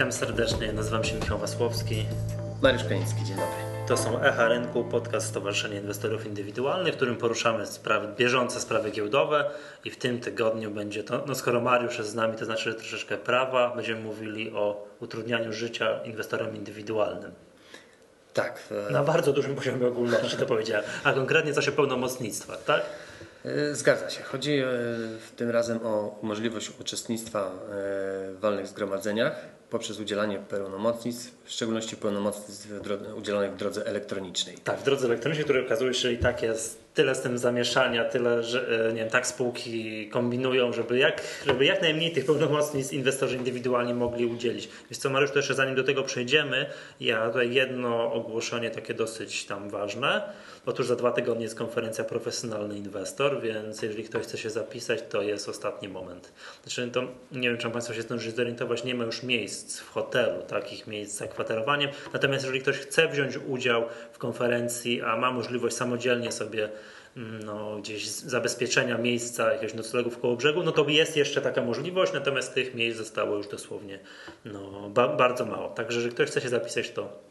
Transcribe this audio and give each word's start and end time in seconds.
Witam 0.00 0.12
serdecznie, 0.12 0.72
nazywam 0.72 1.04
się 1.04 1.14
Michał 1.14 1.38
Wasłowski. 1.38 2.06
Mariusz 2.62 2.84
Kaniński, 2.84 3.24
dzień 3.24 3.36
dobry. 3.36 3.86
To 3.88 3.96
są 3.96 4.22
Echa 4.22 4.48
Rynku, 4.48 4.84
podcast 4.84 5.26
Stowarzyszenia 5.26 5.80
Inwestorów 5.80 6.26
Indywidualnych, 6.26 6.94
w 6.94 6.96
którym 6.96 7.16
poruszamy 7.16 7.66
sprawy, 7.66 8.08
bieżące 8.16 8.60
sprawy 8.60 8.90
giełdowe 8.90 9.50
i 9.84 9.90
w 9.90 9.96
tym 9.96 10.20
tygodniu 10.20 10.70
będzie 10.70 11.04
to, 11.04 11.24
no 11.26 11.34
skoro 11.34 11.60
Mariusz 11.60 11.98
jest 11.98 12.10
z 12.10 12.14
nami, 12.14 12.36
to 12.36 12.44
znaczy 12.44 12.70
że 12.70 12.74
troszeczkę 12.74 13.16
prawa, 13.16 13.76
będziemy 13.76 14.00
mówili 14.00 14.50
o 14.50 14.88
utrudnianiu 15.00 15.52
życia 15.52 16.02
inwestorom 16.04 16.56
indywidualnym. 16.56 17.32
Tak. 18.34 18.62
E... 18.88 18.92
Na 18.92 19.02
bardzo 19.02 19.32
dużym 19.32 19.54
poziomie 19.54 19.86
ogólności 19.86 20.36
to 20.36 20.46
powiedziałem, 20.46 20.84
a 21.04 21.12
konkretnie 21.12 21.52
coś 21.52 21.68
o 21.68 21.72
pełnomocnictwach, 21.72 22.64
tak? 22.64 22.82
E, 23.44 23.74
zgadza 23.74 24.10
się. 24.10 24.22
Chodzi 24.22 24.58
e, 24.58 24.66
tym 25.36 25.50
razem 25.50 25.86
o 25.86 26.18
możliwość 26.22 26.70
uczestnictwa 26.80 27.50
w 27.68 28.36
walnych 28.40 28.66
zgromadzeniach 28.66 29.59
poprzez 29.70 30.00
udzielanie 30.00 30.38
pełnomocnictw, 30.38 31.44
w 31.44 31.50
szczególności 31.50 31.96
pełnomocnictw 31.96 32.68
udzielonych 33.16 33.52
w 33.52 33.56
drodze 33.56 33.86
elektronicznej. 33.86 34.58
Tak, 34.58 34.80
w 34.80 34.82
drodze 34.84 35.06
elektronicznej, 35.06 35.44
które 35.44 35.66
okazuje 35.66 35.94
się, 35.94 36.12
i 36.12 36.18
tak 36.18 36.42
jest 36.42 36.89
tyle 36.94 37.14
z 37.14 37.20
tym 37.20 37.38
zamieszania, 37.38 38.04
tyle, 38.04 38.42
że 38.42 38.90
nie 38.94 39.00
wiem, 39.00 39.10
tak 39.10 39.26
spółki 39.26 40.08
kombinują, 40.08 40.72
żeby 40.72 40.98
jak, 40.98 41.22
żeby 41.46 41.64
jak 41.64 41.82
najmniej 41.82 42.12
tych 42.12 42.26
pełnomocnictw 42.26 42.92
inwestorzy 42.92 43.36
indywidualni 43.36 43.94
mogli 43.94 44.26
udzielić. 44.26 44.68
Więc 44.90 44.98
co 44.98 45.10
Mariusz, 45.10 45.30
to 45.30 45.38
jeszcze 45.38 45.54
zanim 45.54 45.74
do 45.74 45.84
tego 45.84 46.02
przejdziemy, 46.02 46.66
ja 47.00 47.28
tutaj 47.28 47.52
jedno 47.52 48.12
ogłoszenie 48.12 48.70
takie 48.70 48.94
dosyć 48.94 49.44
tam 49.44 49.70
ważne. 49.70 50.22
Otóż 50.66 50.86
za 50.86 50.96
dwa 50.96 51.12
tygodnie 51.12 51.44
jest 51.44 51.58
konferencja 51.58 52.04
Profesjonalny 52.04 52.76
Inwestor, 52.76 53.40
więc 53.42 53.82
jeżeli 53.82 54.04
ktoś 54.04 54.22
chce 54.22 54.38
się 54.38 54.50
zapisać, 54.50 55.00
to 55.08 55.22
jest 55.22 55.48
ostatni 55.48 55.88
moment. 55.88 56.32
Znaczy, 56.62 56.90
to 56.92 57.02
nie 57.32 57.48
wiem, 57.48 57.58
czy 57.58 57.70
Państwo 57.70 57.94
się 57.94 58.02
zdążyli 58.02 58.36
zorientować, 58.36 58.84
nie 58.84 58.94
ma 58.94 59.04
już 59.04 59.22
miejsc 59.22 59.80
w 59.80 59.90
hotelu, 59.90 60.42
takich 60.42 60.86
miejsc 60.86 61.14
z 61.14 61.18
zakwaterowaniem. 61.18 61.90
Natomiast 62.12 62.44
jeżeli 62.44 62.60
ktoś 62.60 62.76
chce 62.76 63.08
wziąć 63.08 63.36
udział 63.48 63.84
w 64.12 64.18
konferencji, 64.18 65.02
a 65.02 65.16
ma 65.16 65.30
możliwość 65.30 65.76
samodzielnie 65.76 66.32
sobie 66.32 66.68
no, 67.16 67.76
gdzieś 67.78 68.08
zabezpieczenia 68.08 68.98
miejsca, 68.98 69.52
jakiegoś 69.52 69.74
noclegów 69.74 70.18
koło 70.18 70.36
brzegu, 70.36 70.62
no 70.62 70.72
to 70.72 70.88
jest 70.88 71.16
jeszcze 71.16 71.40
taka 71.40 71.62
możliwość, 71.62 72.12
natomiast 72.12 72.54
tych 72.54 72.74
miejsc 72.74 72.98
zostało 72.98 73.36
już 73.36 73.48
dosłownie 73.48 73.98
no, 74.44 74.90
ba 74.90 75.08
bardzo 75.08 75.46
mało. 75.46 75.68
Także 75.68 75.98
jeżeli 75.98 76.14
ktoś 76.14 76.28
chce 76.28 76.40
się 76.40 76.48
zapisać, 76.48 76.90
to 76.90 77.30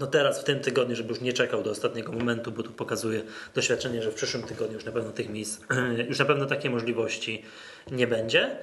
no 0.00 0.06
teraz 0.06 0.40
w 0.40 0.44
tym 0.44 0.60
tygodniu, 0.60 0.96
żeby 0.96 1.08
już 1.08 1.20
nie 1.20 1.32
czekał 1.32 1.62
do 1.62 1.70
ostatniego 1.70 2.12
momentu, 2.12 2.52
bo 2.52 2.62
tu 2.62 2.70
pokazuje 2.70 3.22
doświadczenie, 3.54 4.02
że 4.02 4.10
w 4.10 4.14
przyszłym 4.14 4.42
tygodniu 4.42 4.74
już 4.74 4.84
na 4.84 4.92
pewno 4.92 5.12
tych 5.12 5.28
miejsc, 5.28 5.60
już 6.08 6.18
na 6.18 6.24
pewno 6.24 6.46
takiej 6.46 6.70
możliwości 6.70 7.42
nie 7.90 8.06
będzie. 8.06 8.56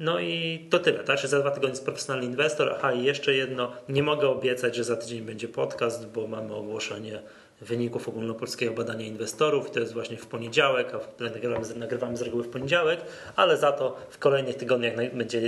No 0.00 0.20
i 0.20 0.66
to 0.70 0.78
tyle, 0.78 1.04
tak? 1.04 1.18
Że 1.18 1.28
za 1.28 1.40
dwa 1.40 1.50
tygodnie 1.50 1.70
jest 1.70 1.84
profesjonalny 1.84 2.26
inwestor. 2.26 2.74
Aha, 2.78 2.92
i 2.92 3.04
jeszcze 3.04 3.34
jedno, 3.34 3.72
nie 3.88 4.02
mogę 4.02 4.28
obiecać, 4.28 4.76
że 4.76 4.84
za 4.84 4.96
tydzień 4.96 5.22
będzie 5.22 5.48
podcast, 5.48 6.06
bo 6.06 6.26
mamy 6.26 6.54
ogłoszenie 6.54 7.22
wyników 7.60 8.08
ogólnopolskiego 8.08 8.74
badania 8.74 9.06
inwestorów. 9.06 9.70
To 9.70 9.80
jest 9.80 9.92
właśnie 9.92 10.16
w 10.16 10.26
poniedziałek, 10.26 10.92
a 10.94 11.22
nagrywamy, 11.22 11.74
nagrywamy 11.76 12.16
z 12.16 12.22
reguły 12.22 12.44
w 12.44 12.48
poniedziałek, 12.48 13.00
ale 13.36 13.56
za 13.56 13.72
to 13.72 13.96
w 14.10 14.18
kolejnych 14.18 14.56
tygodniach 14.56 15.14
będzie 15.14 15.40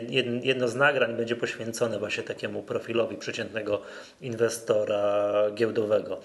jedno 0.42 0.68
z 0.68 0.74
nagrań 0.74 1.16
będzie 1.16 1.36
poświęcone 1.36 1.98
właśnie 1.98 2.22
takiemu 2.22 2.62
profilowi 2.62 3.16
przeciętnego 3.16 3.80
inwestora 4.20 5.34
giełdowego. 5.54 6.20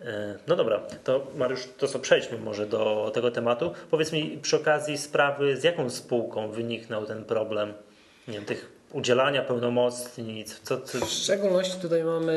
E, 0.00 0.38
no 0.46 0.56
dobra, 0.56 0.80
to 1.04 1.26
Mariusz, 1.36 1.68
to 1.78 1.88
co 1.88 1.98
przejdźmy 1.98 2.38
może 2.38 2.66
do 2.66 3.10
tego 3.14 3.30
tematu. 3.30 3.72
Powiedz 3.90 4.12
mi 4.12 4.38
przy 4.42 4.56
okazji 4.56 4.98
sprawy, 4.98 5.56
z 5.56 5.64
jaką 5.64 5.90
spółką 5.90 6.50
wyniknął 6.50 7.06
ten 7.06 7.24
problem 7.24 7.74
nie 8.28 8.34
wiem, 8.34 8.44
tych 8.44 8.72
udzielania 8.92 9.42
pełnomocnic? 9.42 10.60
Co, 10.62 10.80
co... 10.80 11.06
W 11.06 11.10
szczególności 11.10 11.80
tutaj 11.80 12.04
mamy 12.04 12.32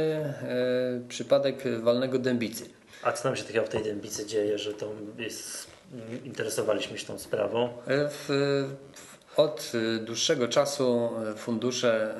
e, 1.05 1.07
przypadek 1.07 1.81
walnego 1.81 2.19
dębicy. 2.19 2.76
A 3.01 3.11
co 3.11 3.27
nam 3.29 3.35
się 3.37 3.43
takiego 3.43 3.65
w 3.65 3.69
tej 3.69 3.83
dębicy 3.83 4.25
dzieje, 4.25 4.57
że 4.57 4.73
to 4.73 4.91
jest, 5.17 5.67
interesowaliśmy 6.25 6.97
się 6.97 7.05
tą 7.05 7.19
sprawą? 7.19 7.65
E, 7.65 8.09
w, 8.09 8.29
od 9.35 9.71
dłuższego 10.01 10.47
czasu 10.47 11.09
fundusze 11.37 12.15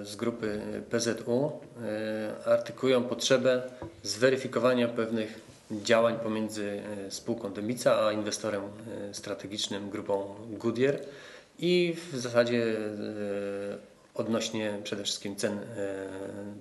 e, 0.00 0.04
z 0.04 0.16
grupy 0.16 0.60
PZU 0.90 1.52
e, 1.82 2.46
artykują 2.46 3.04
potrzebę 3.04 3.62
zweryfikowania 4.02 4.88
pewnych 4.88 5.40
działań 5.70 6.18
pomiędzy 6.22 6.82
spółką 7.10 7.52
Dębica 7.52 8.06
a 8.06 8.12
inwestorem 8.12 8.62
strategicznym 9.12 9.90
grupą 9.90 10.34
Goodyear 10.50 10.98
i 11.58 11.96
w 12.12 12.18
zasadzie 12.18 12.76
odnośnie 14.14 14.78
przede 14.84 15.04
wszystkim 15.04 15.36
cen 15.36 15.60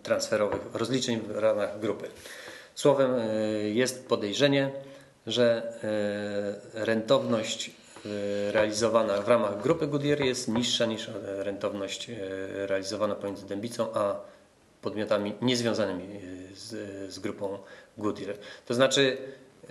transferowych, 0.03 0.61
rozliczeń 0.73 1.19
w 1.19 1.35
ramach 1.35 1.79
grupy. 1.79 2.09
Słowem, 2.77 3.11
e, 3.15 3.25
jest 3.69 4.07
podejrzenie, 4.07 4.71
że 5.27 5.73
e, 6.73 6.85
rentowność 6.85 7.71
e, 8.05 8.51
realizowana 8.51 9.21
w 9.21 9.27
ramach 9.27 9.61
grupy 9.61 9.87
Goodyear 9.87 10.21
jest 10.21 10.47
niższa 10.47 10.85
niż 10.85 11.09
rentowność 11.23 12.11
realizowana 12.51 13.15
pomiędzy 13.15 13.45
Dębicą 13.45 13.93
a 13.93 14.19
podmiotami 14.81 15.33
niezwiązanymi 15.41 16.19
z, 16.53 17.13
z 17.13 17.19
grupą 17.19 17.57
Goodyear. 17.97 18.35
To 18.65 18.73
znaczy 18.73 19.17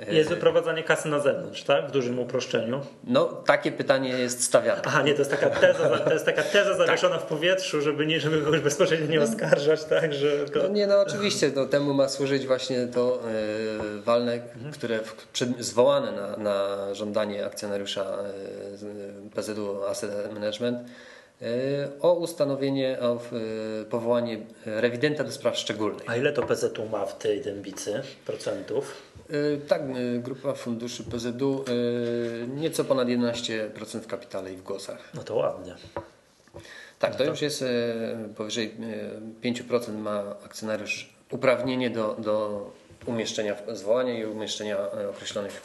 jest 0.09 0.29
wyprowadzanie 0.29 0.83
kasy 0.83 1.09
na 1.09 1.21
zewnątrz, 1.21 1.63
tak? 1.63 1.89
W 1.89 1.91
dużym 1.91 2.19
uproszczeniu. 2.19 2.81
No, 3.05 3.25
takie 3.25 3.73
pytanie 3.73 4.09
jest 4.09 4.45
stawiane. 4.45 4.83
Aha, 4.85 5.03
nie, 5.03 5.13
to 5.13 5.19
jest 5.19 5.31
taka 5.31 5.51
teza, 5.51 5.99
to 5.99 6.13
jest 6.13 6.25
taka 6.25 6.43
teza 6.43 6.75
zawieszona 6.75 7.17
tak. 7.17 7.25
w 7.25 7.29
powietrzu, 7.29 7.81
żeby, 7.81 8.07
nie, 8.07 8.21
żeby 8.21 8.43
kogoś 8.43 8.61
bezpośrednio 8.61 9.07
nie 9.07 9.23
oskarżać, 9.23 9.85
tak? 9.85 10.15
Że 10.15 10.45
to... 10.45 10.63
No 10.63 10.69
nie, 10.69 10.87
no 10.87 11.01
oczywiście, 11.01 11.51
no, 11.55 11.67
temu 11.67 11.95
ma 11.95 12.09
służyć 12.09 12.47
właśnie 12.47 12.87
to 12.87 13.23
yy, 13.95 14.03
walne, 14.03 14.33
mhm. 14.33 14.73
które 14.73 14.99
w, 14.99 15.27
przed, 15.27 15.65
zwołane 15.65 16.13
na, 16.13 16.37
na 16.37 16.95
żądanie 16.95 17.47
akcjonariusza 17.47 18.19
yy, 18.83 19.31
PZU 19.31 19.85
Asset 19.85 20.35
Management 20.35 20.79
yy, 21.41 21.49
o 22.01 22.15
ustanowienie, 22.15 22.99
o 23.01 23.21
powołanie 23.91 24.39
rewidenta 24.67 25.25
do 25.25 25.33
spraw 25.33 25.59
szczególnych. 25.59 26.11
A 26.11 26.17
ile 26.17 26.33
to 26.33 26.43
PZU 26.43 26.89
ma 26.93 27.07
w 27.07 27.19
tej 27.19 27.41
dębicy 27.41 28.03
procentów? 28.27 29.06
E, 29.31 29.57
tak, 29.57 29.83
e, 29.83 30.19
grupa 30.19 30.55
funduszy 30.55 31.05
PZU 31.05 31.65
e, 31.65 32.47
nieco 32.47 32.85
ponad 32.85 33.09
11% 33.09 34.01
w 34.01 34.07
kapitale 34.07 34.53
i 34.53 34.57
w 34.57 34.63
głosach. 34.63 35.11
No 35.15 35.23
to 35.23 35.35
ładnie. 35.35 35.75
Tak, 36.99 37.13
to, 37.13 37.19
no 37.19 37.25
to 37.25 37.31
już 37.31 37.43
jest 37.43 37.65
powyżej 38.37 38.75
5% 39.43 39.99
ma 39.99 40.23
akcjonariusz 40.45 41.09
uprawnienie 41.31 41.91
do, 41.91 42.17
do 42.19 42.67
umieszczenia 43.07 43.57
zwołania 43.73 44.19
i 44.19 44.25
umieszczenia 44.25 44.77
określonych 45.11 45.63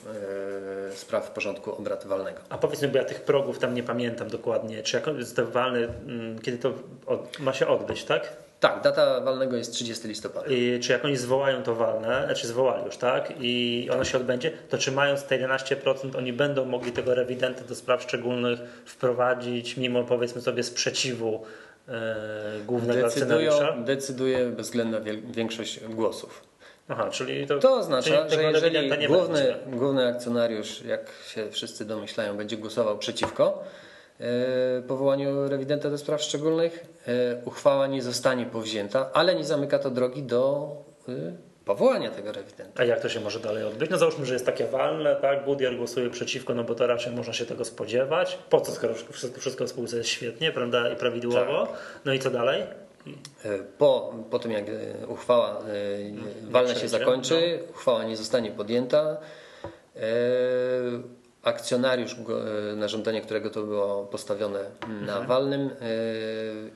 spraw 0.95 1.27
w 1.27 1.31
porządku 1.31 1.75
obrad 1.75 2.05
walnego. 2.05 2.39
A 2.49 2.57
powiedz 2.57 2.81
mi, 2.81 2.87
bo 2.87 2.97
ja 2.97 3.03
tych 3.03 3.21
progów 3.21 3.59
tam 3.59 3.73
nie 3.73 3.83
pamiętam 3.83 4.29
dokładnie, 4.29 4.83
czy 4.83 4.97
jak 4.97 5.07
jest 5.07 5.39
walny, 5.39 5.87
mm, 6.07 6.39
kiedy 6.39 6.57
to 6.57 6.73
ma 7.39 7.53
się 7.53 7.67
odbyć, 7.67 8.03
tak? 8.03 8.33
Tak, 8.61 8.81
data 8.81 9.21
walnego 9.21 9.57
jest 9.57 9.73
30 9.73 10.07
listopada. 10.07 10.47
I 10.47 10.79
czy 10.79 10.91
jak 10.91 11.05
oni 11.05 11.17
zwołają 11.17 11.63
to 11.63 11.75
walne, 11.75 12.33
czy 12.35 12.47
zwołali 12.47 12.85
już, 12.85 12.97
tak? 12.97 13.33
I 13.39 13.87
ono 13.93 14.03
się 14.03 14.17
odbędzie, 14.17 14.51
to 14.69 14.77
czy 14.77 14.91
mając 14.91 15.23
te 15.23 15.39
11% 15.39 16.17
oni 16.17 16.33
będą 16.33 16.65
mogli 16.65 16.91
tego 16.91 17.15
rewidenta 17.15 17.63
do 17.63 17.75
spraw 17.75 18.01
szczególnych 18.03 18.59
wprowadzić, 18.85 19.77
mimo 19.77 20.03
powiedzmy 20.03 20.41
sobie 20.41 20.63
sprzeciwu 20.63 21.43
e, 21.87 22.15
głównego 22.67 23.01
Decydują, 23.01 23.51
akcjonariusza? 23.51 23.83
Decyduje 23.83 24.45
bezwzględna 24.45 24.99
większość 25.31 25.79
głosów. 25.79 26.43
Aha, 26.87 27.09
czyli 27.09 27.47
to, 27.47 27.59
to 27.59 27.75
oznacza, 27.75 28.29
że 28.29 28.43
jeżeli 28.43 29.07
główny, 29.07 29.55
główny 29.67 30.07
akcjonariusz, 30.07 30.81
jak 30.81 31.11
się 31.27 31.51
wszyscy 31.51 31.85
domyślają, 31.85 32.37
będzie 32.37 32.57
głosował 32.57 32.97
przeciwko, 32.97 33.63
powołaniu 34.87 35.47
rewidenta 35.47 35.89
do 35.89 35.97
spraw 35.97 36.21
szczególnych. 36.21 36.85
E, 37.07 37.45
uchwała 37.45 37.87
nie 37.87 38.01
zostanie 38.01 38.45
powzięta, 38.45 39.09
ale 39.13 39.35
nie 39.35 39.43
zamyka 39.43 39.79
to 39.79 39.89
drogi 39.89 40.23
do 40.23 40.71
e, 41.09 41.11
powołania 41.65 42.11
tego 42.11 42.31
rewidenta. 42.31 42.81
A 42.81 42.85
jak 42.85 43.01
to 43.01 43.09
się 43.09 43.19
może 43.19 43.39
dalej 43.39 43.63
odbyć? 43.63 43.89
No 43.89 43.97
załóżmy, 43.97 44.25
że 44.25 44.33
jest 44.33 44.45
takie 44.45 44.65
walne, 44.65 45.15
tak? 45.15 45.45
Budier 45.45 45.77
głosuje 45.77 46.09
przeciwko, 46.09 46.53
no 46.53 46.63
bo 46.63 46.75
to 46.75 46.87
raczej 46.87 47.15
można 47.15 47.33
się 47.33 47.45
tego 47.45 47.65
spodziewać. 47.65 48.37
Po 48.49 48.61
co, 48.61 48.71
skoro 48.71 48.93
wszystko, 48.93 49.39
wszystko 49.39 49.65
w 49.65 49.69
spółce 49.69 49.97
jest 49.97 50.09
świetnie, 50.09 50.51
prawda, 50.51 50.89
i 50.89 50.95
prawidłowo? 50.95 51.67
Tak. 51.67 51.77
No 52.05 52.13
i 52.13 52.19
co 52.19 52.31
dalej? 52.31 52.63
Po, 53.77 54.13
po 54.29 54.39
tym 54.39 54.51
jak 54.51 54.65
uchwała 55.07 55.63
walna 56.49 56.75
się 56.75 56.87
zakończy, 56.87 57.59
no. 57.61 57.69
uchwała 57.69 58.03
nie 58.03 58.17
zostanie 58.17 58.51
podjęta, 58.51 59.17
akcjonariusz, 61.43 62.15
e, 62.71 62.75
na 62.75 62.87
żądanie 62.87 63.21
którego 63.21 63.49
to 63.49 63.63
było 63.63 64.05
postawione 64.05 64.59
na 64.87 65.11
mhm. 65.11 65.27
walnym 65.27 65.61
e, 65.61 65.73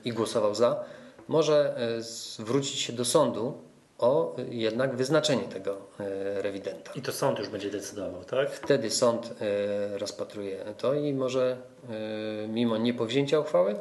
i 0.04 0.12
głosował 0.12 0.54
za, 0.54 0.84
może 1.28 1.76
e, 1.76 2.02
zwrócić 2.02 2.80
się 2.80 2.92
do 2.92 3.04
sądu 3.04 3.66
o 3.98 4.36
jednak 4.50 4.96
wyznaczenie 4.96 5.42
tego 5.42 5.76
rewidenta. 6.34 6.92
I 6.94 7.02
to 7.02 7.12
sąd 7.12 7.38
już 7.38 7.48
będzie 7.48 7.70
decydował, 7.70 8.24
tak? 8.24 8.50
Wtedy 8.50 8.90
sąd 8.90 9.34
rozpatruje 9.92 10.64
to 10.78 10.94
i 10.94 11.14
może 11.14 11.56
mimo 12.48 12.76
niepowzięcia 12.76 13.40
uchwały 13.40 13.74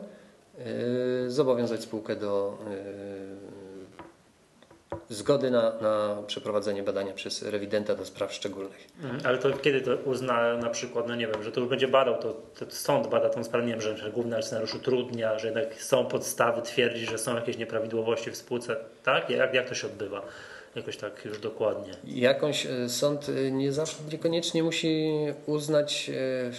zobowiązać 1.27 1.81
spółkę 1.81 2.15
do 2.15 2.57
zgody 5.10 5.52
na, 5.52 5.74
na 5.81 6.24
przeprowadzenie 6.28 6.84
badania 6.84 7.13
przez 7.13 7.44
rewidenta 7.44 7.96
do 7.96 8.06
spraw 8.06 8.34
szczególnych. 8.34 8.88
Mhm, 9.04 9.22
Ale 9.25 9.38
to 9.38 9.52
kiedy 9.57 9.81
to 9.81 9.96
uzna 9.96 10.57
na 10.57 10.69
przykład, 10.69 11.07
no 11.07 11.16
nie 11.16 11.28
wiem, 11.28 11.44
że 11.44 11.52
to 11.52 11.60
już 11.60 11.69
będzie 11.69 11.88
badał, 11.88 12.18
to, 12.18 12.34
to 12.34 12.66
sąd 12.69 13.07
bada 13.07 13.30
tą 13.30 13.44
sprawę, 13.44 13.66
nie 13.66 13.72
wiem, 13.78 13.81
że, 13.81 14.12
główny 14.12 14.38
akcjonariusz 14.38 14.75
utrudnia, 14.75 15.40
że 15.40 15.48
jednak 15.48 15.81
są 15.81 16.06
podstawy, 16.06 16.62
twierdzi, 16.62 17.06
że 17.06 17.18
są 17.18 17.36
jakieś 17.36 17.57
nieprawidłowości 17.57 18.31
w 18.31 18.38
spółce, 18.38 18.75
tak? 19.04 19.30
Jak, 19.30 19.54
jak 19.54 19.69
to 19.69 19.75
się 19.75 19.88
odbywa? 19.88 20.22
Jakoś 20.75 20.98
tak 20.98 21.25
już 21.25 21.39
dokładnie. 21.39 21.94
Jakąś 22.04 22.66
e, 22.66 22.89
sąd 22.89 23.30
e, 23.30 23.51
nie 23.51 23.72
zawsze, 23.72 23.98
niekoniecznie 24.12 24.63
musi 24.63 25.13
uznać, 25.45 26.12
e, 26.13 26.51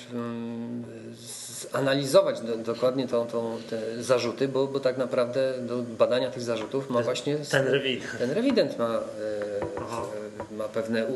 zanalizować 1.73 2.41
do, 2.41 2.57
dokładnie 2.57 3.09
tą, 3.09 3.27
tą, 3.27 3.59
te 3.71 4.03
zarzuty, 4.03 4.49
bo, 4.49 4.67
bo 4.67 4.81
tak 4.81 4.99
naprawdę 4.99 5.55
do 5.61 5.79
badania 5.79 6.31
tych 6.31 6.43
zarzutów 6.43 6.91
ma 6.91 7.03
właśnie 7.03 7.37
Ten 7.37 7.67
rewident. 7.67 8.19
ten 8.19 8.31
rewident 8.31 8.79
ma, 8.79 9.01
ma 10.51 10.65
pewne 10.65 11.07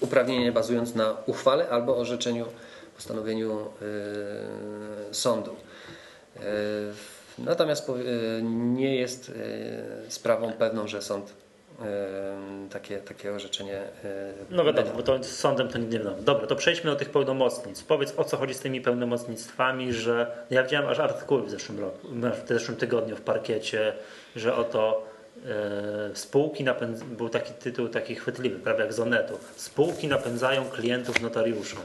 uprawnienie 0.00 0.52
bazując 0.52 0.94
na 0.94 1.16
uchwale 1.26 1.68
albo 1.68 1.96
orzeczeniu, 1.96 2.46
postanowieniu 2.96 3.66
sądu. 5.12 5.56
Natomiast 7.38 7.92
nie 8.74 8.96
jest 8.96 9.32
sprawą 10.08 10.52
pewną, 10.52 10.88
że 10.88 11.02
sąd 11.02 11.32
takie, 12.70 12.98
takie 12.98 13.32
orzeczenie 13.32 13.78
e, 14.04 14.32
No 14.50 14.64
wiadomo, 14.64 14.90
bo 14.96 15.02
to 15.02 15.24
z 15.24 15.26
sądem 15.36 15.68
to 15.68 15.78
nie 15.78 15.98
wiadomo. 15.98 16.16
Dobra, 16.20 16.46
to 16.46 16.56
przejdźmy 16.56 16.90
do 16.90 16.96
tych 16.96 17.10
pełnomocnictw. 17.10 17.86
Powiedz 17.86 18.14
o 18.16 18.24
co 18.24 18.36
chodzi 18.36 18.54
z 18.54 18.60
tymi 18.60 18.80
pełnomocnictwami, 18.80 19.92
że 19.92 20.36
ja 20.50 20.62
widziałem 20.62 20.88
aż 20.88 20.98
artykuły 20.98 21.42
w 21.42 21.50
zeszłym 21.50 21.80
roku, 21.80 22.08
w 22.44 22.48
zeszłym 22.48 22.76
tygodniu 22.76 23.16
w 23.16 23.20
parkiecie, 23.20 23.92
że 24.36 24.56
oto 24.56 25.06
e, 25.46 26.10
spółki 26.14 26.64
napędz... 26.64 27.02
był 27.02 27.28
taki 27.28 27.52
tytuł 27.52 27.88
taki 27.88 28.14
chwytliwy, 28.14 28.58
prawie 28.58 28.80
jak 28.80 28.92
z 28.92 29.00
Onetu. 29.00 29.38
Spółki 29.56 30.08
napędzają 30.08 30.64
klientów 30.64 31.20
notariuszom. 31.20 31.80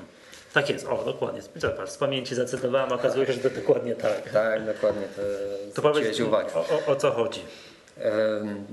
Tak 0.53 0.69
jest, 0.69 0.87
o 0.87 1.03
dokładnie. 1.05 1.41
Zobacz, 1.55 1.89
z 1.89 1.97
pamięci 1.97 2.35
zacytowałem, 2.35 2.91
okazuje 2.91 3.25
się, 3.25 3.33
że 3.33 3.39
to 3.39 3.49
dokładnie 3.49 3.95
tak. 3.95 4.29
Tak, 4.29 4.65
dokładnie. 4.65 5.07
To, 5.15 5.21
To 5.75 5.81
powiedz 5.81 6.19
uwagę. 6.19 6.53
o, 6.53 6.59
o, 6.59 6.91
o 6.91 6.95
co 6.95 7.11
chodzi. 7.11 7.39
Em, 7.97 8.65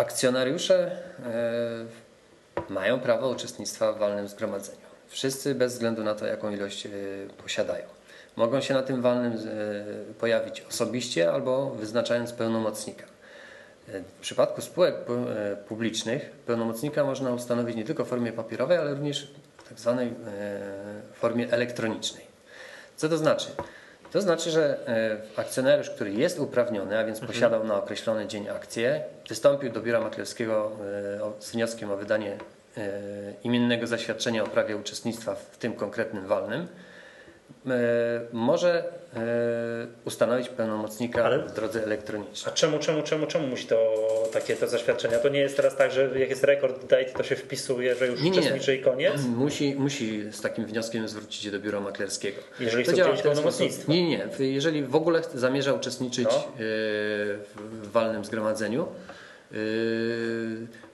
Akcjonariusze 0.00 0.90
e, 1.26 2.72
mają 2.72 3.00
prawo 3.00 3.28
uczestnictwa 3.28 3.92
w 3.92 3.98
walnym 3.98 4.28
zgromadzeniu. 4.28 4.80
Wszyscy 5.08 5.54
bez 5.54 5.72
względu 5.72 6.04
na 6.04 6.14
to, 6.14 6.26
jaką 6.26 6.50
ilość 6.50 6.86
e, 6.86 6.90
posiadają. 7.42 7.84
Mogą 8.36 8.60
się 8.60 8.74
na 8.74 8.82
tym 8.82 9.02
walnym 9.02 9.32
e, 9.32 10.14
pojawić 10.14 10.60
osobiście 10.60 11.32
albo 11.32 11.70
wyznaczając 11.70 12.32
pełnomocnika. 12.32 13.04
W 13.88 14.20
przypadku 14.20 14.60
spółek 14.60 14.94
pu- 15.06 15.26
publicznych 15.68 16.30
pełnomocnika 16.30 17.04
można 17.04 17.30
ustanowić 17.32 17.76
nie 17.76 17.84
tylko 17.84 18.04
w 18.04 18.08
formie 18.08 18.32
papierowej, 18.32 18.78
ale 18.78 18.94
również 18.94 19.34
w 19.56 19.68
tak 19.68 19.80
zwanej 19.80 20.14
formie 21.14 21.52
elektronicznej. 21.52 22.24
Co 22.96 23.08
to 23.08 23.16
znaczy? 23.16 23.48
To 24.12 24.20
znaczy, 24.20 24.50
że 24.50 24.88
e, 25.36 25.40
akcjonariusz, 25.40 25.90
który 25.90 26.12
jest 26.12 26.38
uprawniony, 26.38 26.98
a 26.98 27.04
więc 27.04 27.20
posiadał 27.20 27.64
na 27.64 27.74
określony 27.74 28.26
dzień 28.26 28.48
akcję, 28.48 29.02
wystąpił 29.28 29.72
do 29.72 29.80
biura 29.80 30.00
maklerskiego 30.00 30.72
e, 31.38 31.42
z 31.42 31.52
wnioskiem 31.52 31.90
o 31.90 31.96
wydanie 31.96 32.36
e, 32.76 32.90
imiennego 33.44 33.86
zaświadczenia 33.86 34.44
o 34.44 34.46
prawie 34.46 34.76
uczestnictwa 34.76 35.34
w 35.34 35.58
tym 35.58 35.72
konkretnym 35.72 36.26
walnym, 36.26 36.68
może 38.32 38.84
e, 39.16 39.20
ustanowić 40.04 40.48
pełnomocnika 40.48 41.24
Ale- 41.24 41.38
w 41.38 41.52
drodze 41.52 41.84
elektronicznej. 41.84 42.52
A 42.52 42.56
czemu, 42.56 42.78
czemu, 42.78 43.02
czemu, 43.02 43.26
czemu 43.26 43.46
musi 43.46 43.66
to 43.66 43.94
takie 44.32 44.56
to 44.56 44.68
zaświadczenia? 44.68 45.18
To 45.18 45.28
nie 45.28 45.40
jest 45.40 45.56
teraz 45.56 45.76
tak, 45.76 45.92
że 45.92 46.18
jak 46.18 46.30
jest 46.30 46.44
rekord 46.44 46.80
date, 46.82 47.04
to 47.04 47.22
się 47.22 47.36
wpisuje, 47.36 47.94
że 47.94 48.06
już 48.06 48.20
Nie, 48.22 48.30
nie, 48.30 48.36
nie. 48.36 48.40
uczestniczy 48.42 48.76
i 48.76 48.82
koniec? 48.82 49.22
Musi, 49.24 49.74
musi 49.74 50.32
z 50.32 50.40
takim 50.40 50.66
wnioskiem 50.66 51.08
zwrócić 51.08 51.42
się 51.42 51.50
do 51.50 51.58
biura 51.60 51.80
maklerskiego. 51.80 52.40
Jeżeli 52.60 52.84
To 52.84 52.92
chce 52.92 53.02
udzielić 53.02 53.22
pełnomocnictwa. 53.22 53.92
Nie, 53.92 54.08
nie. 54.08 54.28
Jeżeli 54.38 54.82
w 54.82 54.94
ogóle 54.96 55.22
zamierza 55.34 55.72
uczestniczyć 55.72 56.24
No. 56.24 56.30
e, 56.38 56.40
w 56.58 57.90
walnym 57.92 58.24
zgromadzeniu, 58.24 58.82
e, 58.82 59.19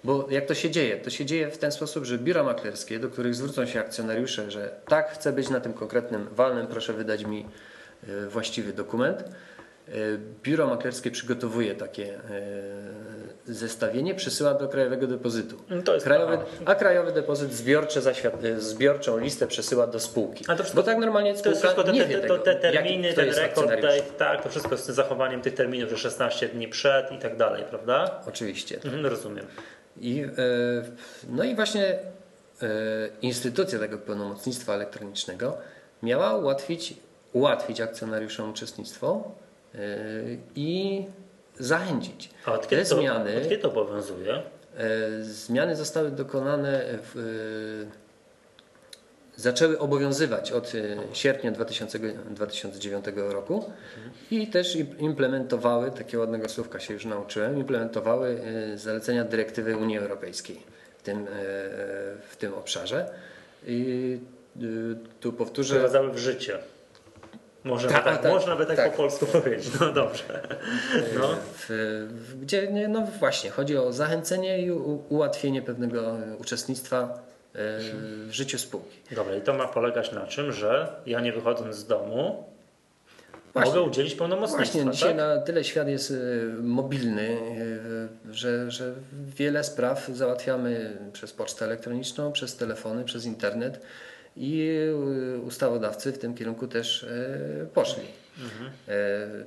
bo 0.05 0.27
jak 0.31 0.47
to 0.47 0.55
się 0.55 0.71
dzieje? 0.71 0.97
To 0.97 1.11
się 1.11 1.25
dzieje 1.25 1.51
w 1.51 1.59
ten 1.59 1.73
sposób, 1.73 2.05
że 2.05 2.19
biura 2.19 2.43
maklerskie, 2.43 2.99
do 2.99 3.09
których 3.09 3.35
zwrócą 3.35 3.67
się 3.67 3.81
akcjonariusze, 3.81 4.51
że 4.51 4.75
tak, 4.89 5.11
chcę 5.11 5.33
być 5.33 5.51
na 5.51 5.61
tym 5.61 5.73
konkretnym 5.73 6.29
walnym, 6.33 6.67
proszę 6.67 6.93
wydać 6.93 7.25
mi 7.25 7.47
e, 8.09 8.27
właściwy 8.27 8.73
dokument. 8.73 9.25
E, 9.89 9.93
Biuro 10.43 10.67
maklerskie 10.67 11.11
przygotowuje 11.11 11.75
takie 11.75 12.15
e, 12.15 12.21
zestawienie, 13.47 14.15
przesyła 14.15 14.55
do 14.55 14.69
Krajowego 14.69 15.07
Depozytu. 15.07 15.57
No 15.71 15.83
to 15.83 15.99
Krajowy, 15.99 16.39
a 16.65 16.75
Krajowy 16.75 17.13
Depozyt 17.13 17.53
zbiorcze 17.53 18.01
e, 18.43 18.61
zbiorczą 18.61 19.19
listę 19.19 19.47
przesyła 19.47 19.87
do 19.87 20.01
spółki. 20.01 20.45
A 20.49 20.57
to 20.57 20.63
wszystko- 20.63 20.83
Bo 20.83 20.87
tak 20.87 20.99
normalnie 20.99 21.33
To 21.33 21.39
spółka 21.39 21.51
jest 21.51 21.63
wszystko 21.63 21.85
te, 21.85 21.93
nie 21.93 22.03
te, 22.03 22.09
wie 22.09 22.15
te, 22.15 22.21
tego, 22.21 22.39
te 22.39 22.57
terminy, 22.57 23.09
jaki, 23.09 23.17
ten 23.17 23.35
rekord 23.35 23.69
date, 23.69 24.03
tak, 24.19 24.43
to 24.43 24.49
wszystko 24.49 24.77
z 24.77 24.87
zachowaniem 24.87 25.43
tych 25.43 25.55
terminów, 25.55 25.91
że 25.91 25.99
16 25.99 26.49
dni 26.49 26.69
przed 26.69 27.13
i 27.13 27.19
tak 27.19 27.37
dalej, 27.37 27.65
prawda? 27.71 28.21
Oczywiście. 28.29 28.77
Mhm, 28.85 29.07
rozumiem. 29.07 29.47
I, 30.01 30.25
no 31.29 31.45
i 31.45 31.55
właśnie 31.55 31.99
instytucja 33.23 33.79
tego 33.79 33.99
pełnomocnictwa 33.99 34.75
elektronicznego 34.75 35.57
miała 36.03 36.37
ułatwić, 36.37 36.95
ułatwić 37.33 37.81
akcjonariuszom 37.81 38.51
uczestnictwo 38.51 39.31
i 40.55 41.05
zachęcić. 41.59 42.31
A 42.47 42.53
od 42.53 42.63
Te 42.63 42.69
kiedy, 42.69 42.85
to, 42.85 42.97
zmiany, 42.97 43.37
od 43.37 43.43
kiedy 43.43 43.59
to 43.59 43.69
obowiązuje? 43.69 44.35
e, 44.77 45.23
zmiany 45.23 45.77
zostały 45.77 46.11
dokonane 46.11 46.85
w, 47.03 47.17
e, 47.87 48.07
zaczęły 49.37 49.79
obowiązywać 49.79 50.53
od 50.53 50.73
e, 50.75 51.15
sierpnia 51.17 51.51
2000, 51.51 51.99
2009 52.31 53.05
roku 53.17 53.71
i 54.31 54.47
też 54.47 54.77
im- 54.77 54.99
implementowały, 54.99 55.91
takiego 55.91 56.21
ładnego 56.21 56.49
słówka 56.49 56.81
się 56.81 56.95
już 56.95 57.05
nauczyłem, 57.05 57.59
implementowały 57.59 58.41
e, 58.75 58.79
zalecenia 58.79 59.25
dyrektywy 59.25 59.77
Unii 59.77 59.99
Europejskiej 59.99 60.63
w 60.99 61.03
tym, 61.03 61.19
e, 61.19 61.27
w 62.29 62.37
tym 62.39 62.55
obszarze. 62.55 63.11
I 63.67 64.19
e, 64.57 64.61
tu 65.21 65.33
powtórzę. 65.33 65.75
Przeprowadzały 65.75 66.13
w 66.13 66.19
życie. 66.19 66.59
Można, 67.67 67.89
Tak, 67.91 68.05
by 68.05 68.11
tak, 68.11 68.23
tak, 68.23 68.33
można 68.33 68.57
by 68.57 68.67
tak, 68.67 68.77
tak. 68.77 68.91
po 68.91 68.97
polsku 68.97 69.27
powiedzieć. 69.43 69.69
No 69.81 69.93
dobrze. 69.93 70.49
No. 71.19 71.29
Gdzie, 72.43 72.73
nie, 72.73 72.89
no 72.89 73.03
właśnie, 73.19 73.51
chodzi 73.51 73.77
o 73.77 73.93
zachęcenie 73.93 74.61
i 74.63 74.71
ułatwienie 75.09 75.63
pewnego 75.63 76.17
uczestnictwa 76.39 76.99
e, 77.03 77.59
w 78.27 78.29
życiu 78.31 78.59
spółki. 78.59 78.97
Dobra, 79.15 79.37
i 79.37 79.41
to 79.41 79.55
ma 79.55 79.69
polegać 79.69 80.13
na 80.13 80.27
czym, 80.27 80.53
że 80.53 80.89
ja 81.07 81.21
nie 81.21 81.33
wychodząc 81.33 81.77
z 81.77 81.87
domu 81.87 82.45
Właśnie. 83.53 83.75
mogę 83.75 83.91
udzielić 83.91 84.15
pełnomocnictwa, 84.15 84.79
Właśnie, 84.79 84.93
dzisiaj 84.93 85.09
tak? 85.09 85.17
na 85.17 85.39
tyle 85.39 85.65
świat 85.65 85.89
jest 85.89 86.11
e, 86.11 86.15
mobilny, 86.63 87.39
e, 88.29 88.35
że, 88.35 88.71
że 88.71 88.93
wiele 89.37 89.65
spraw 89.65 90.09
załatwiamy 90.09 90.99
przez 91.13 91.33
pocztę 91.33 91.65
elektroniczną, 91.65 92.33
przez 92.33 92.57
telefony, 92.57 93.05
przez 93.05 93.25
internet 93.25 93.81
i 94.37 94.79
ustawodawcy 95.47 96.13
w 96.13 96.19
tym 96.19 96.35
kierunku 96.35 96.69
też 96.69 97.05
e, 97.05 97.67
poszli. 97.75 98.05
E, 98.89 98.95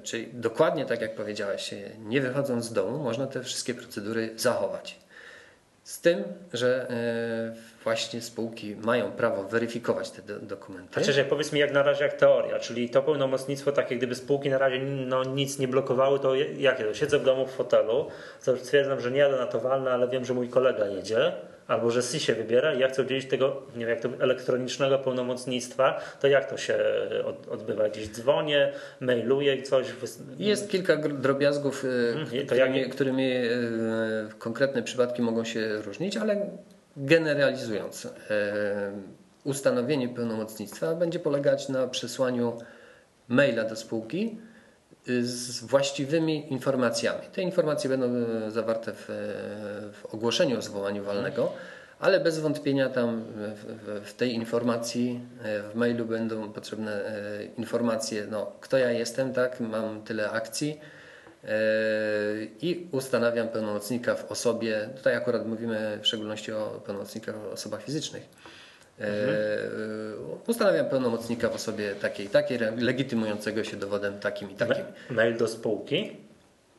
Czyli 0.03 0.27
dokładnie 0.33 0.85
tak 0.85 1.01
jak 1.01 1.15
powiedziałeś, 1.15 1.75
nie 1.99 2.21
wychodząc 2.21 2.65
z 2.65 2.73
domu, 2.73 3.03
można 3.03 3.27
te 3.27 3.43
wszystkie 3.43 3.73
procedury 3.73 4.29
zachować. 4.35 4.99
Z 5.83 6.01
tym, 6.01 6.23
że 6.53 6.89
e, 6.89 7.83
właśnie 7.83 8.21
spółki 8.21 8.75
mają 8.75 9.11
prawo 9.11 9.43
weryfikować 9.43 10.11
te 10.11 10.21
do, 10.21 10.39
dokumenty. 10.39 10.99
Chociaż 10.99 11.17
jak 11.17 11.29
powiedz 11.29 11.53
mi 11.53 11.59
jak 11.59 11.73
na 11.73 11.83
razie 11.83 12.03
jak 12.03 12.13
teoria, 12.13 12.59
czyli 12.59 12.89
to 12.89 13.03
pełnomocnictwo 13.03 13.71
takie, 13.71 13.95
gdyby 13.95 14.15
spółki 14.15 14.49
na 14.49 14.57
razie 14.57 14.79
no, 14.79 15.23
nic 15.23 15.59
nie 15.59 15.67
blokowały, 15.67 16.19
to 16.19 16.35
jakie? 16.35 16.95
Siedzę 16.95 17.19
w 17.19 17.23
domu 17.23 17.47
w 17.47 17.51
fotelu, 17.51 18.07
stwierdzam, 18.63 19.01
że 19.01 19.11
nie 19.11 19.19
jadę 19.19 19.37
na 19.37 19.45
to 19.47 19.59
walne, 19.59 19.91
ale 19.91 20.07
wiem, 20.07 20.25
że 20.25 20.33
mój 20.33 20.49
kolega 20.49 20.87
jedzie, 20.87 21.31
albo 21.69 21.91
że 21.91 22.01
SI 22.01 22.19
się 22.19 22.33
wybiera 22.33 22.73
i 22.73 22.79
ja 22.79 22.87
chcę 22.87 23.01
udzielić 23.01 23.25
tego, 23.25 23.61
nie 23.75 23.85
wiem, 23.85 23.89
jak 23.89 24.01
to 24.01 24.09
elektronicznego 24.19 24.99
pełnomocnictwa, 24.99 26.01
to 26.19 26.27
jak 26.27 26.49
to 26.49 26.57
się 26.57 26.77
od, 27.25 27.47
odbywa? 27.47 27.89
Gdzieś 27.89 28.09
dzwonię, 28.09 28.71
mailuję 28.99 29.61
coś. 29.61 29.87
Jest 30.37 30.69
kilka 30.69 30.97
drobiazgów, 30.97 31.85
e, 31.85 32.19
Mhm, 32.19 32.45
którymi, 32.45 32.77
jakie? 32.77 32.89
którymi 32.89 33.31
e, 33.33 33.49
konkretne 34.39 34.83
przypadki 34.83 35.21
mogą 35.21 35.43
się 35.43 35.81
różnić, 35.81 36.17
ale 36.17 36.49
generalizując, 36.97 38.05
e, 38.05 38.11
ustanowienie 39.43 40.09
pełnomocnictwa 40.09 40.95
będzie 40.95 41.19
polegać 41.19 41.69
na 41.69 41.87
przesłaniu 41.87 42.57
maila 43.27 43.63
do 43.63 43.75
spółki 43.75 44.37
z 45.07 45.59
właściwymi 45.59 46.51
informacjami. 46.51 47.21
Te 47.33 47.41
informacje 47.41 47.89
będą 47.89 48.07
e, 48.07 48.51
zawarte 48.51 48.93
w, 48.93 49.09
e, 49.09 49.13
w 49.93 50.05
ogłoszeniu 50.13 50.57
o 50.57 50.61
zwołaniu 50.61 51.03
walnego, 51.03 51.51
ale 51.99 52.19
bez 52.19 52.39
wątpienia 52.39 52.89
tam 52.89 53.23
w, 53.23 53.65
w, 53.65 54.09
w 54.09 54.13
tej 54.13 54.33
informacji, 54.33 55.19
w 55.71 55.75
mailu 55.75 56.05
będą 56.05 56.51
potrzebne 56.51 57.21
informacje, 57.57 58.27
no, 58.31 58.51
kto 58.61 58.77
ja 58.77 58.91
jestem, 58.91 59.33
tak, 59.33 59.59
mam 59.59 60.01
tyle 60.01 60.31
akcji 60.31 60.79
i 62.61 62.87
ustanawiam 62.91 63.47
pełnomocnika 63.47 64.15
w 64.15 64.31
osobie, 64.31 64.89
tutaj 64.95 65.15
akurat 65.15 65.47
mówimy 65.47 65.99
w 66.01 66.07
szczególności 66.07 66.51
o 66.51 66.81
pełnomocnikach, 66.85 67.35
o 67.35 67.51
osobach 67.51 67.83
fizycznych. 67.83 68.23
Mhm. 68.99 70.39
Ustanawiam 70.47 70.85
pełnomocnika 70.85 71.49
w 71.49 71.55
osobie 71.55 71.95
takiej, 71.95 72.27
takiej, 72.27 72.59
legitymującego 72.77 73.63
się 73.63 73.77
dowodem 73.77 74.19
takim 74.19 74.51
i 74.51 74.55
takim. 74.55 74.85
Mail 75.09 75.37
do 75.37 75.47
spółki? 75.47 76.17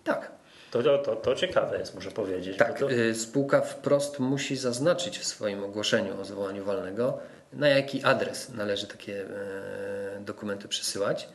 Tak. 0.04 0.30
To, 0.70 0.98
to, 0.98 1.16
to 1.16 1.34
ciekawe 1.34 1.78
jest, 1.78 1.94
muszę 1.94 2.10
powiedzieć. 2.10 2.56
Tak, 2.56 2.78
to... 2.78 2.90
Y, 2.90 3.14
spółka 3.14 3.60
wprost 3.60 4.18
musi 4.18 4.56
zaznaczyć 4.56 5.18
w 5.18 5.24
swoim 5.24 5.64
ogłoszeniu 5.64 6.20
o 6.20 6.24
zwołaniu 6.24 6.64
walnego, 6.64 7.18
na 7.52 7.68
jaki 7.68 8.04
adres 8.04 8.48
należy 8.48 8.86
takie 8.86 9.22
e, 9.22 10.20
dokumenty 10.20 10.68
przesyłać. 10.68 11.28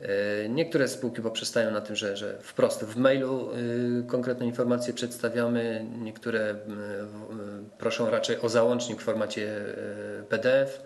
E, 0.00 0.48
niektóre 0.48 0.88
spółki 0.88 1.22
poprzestają 1.22 1.70
na 1.70 1.80
tym, 1.80 1.96
że, 1.96 2.16
że 2.16 2.38
wprost 2.42 2.84
w 2.84 2.96
mailu 2.96 3.50
y, 3.52 4.06
konkretne 4.06 4.46
informacje 4.46 4.94
przedstawiamy, 4.94 5.86
niektóre 5.98 6.54
proszą 7.78 8.10
raczej 8.10 8.40
o 8.40 8.48
załącznik 8.48 9.00
w 9.00 9.04
formacie 9.04 9.50
e, 9.50 10.22
PDF 10.22 10.82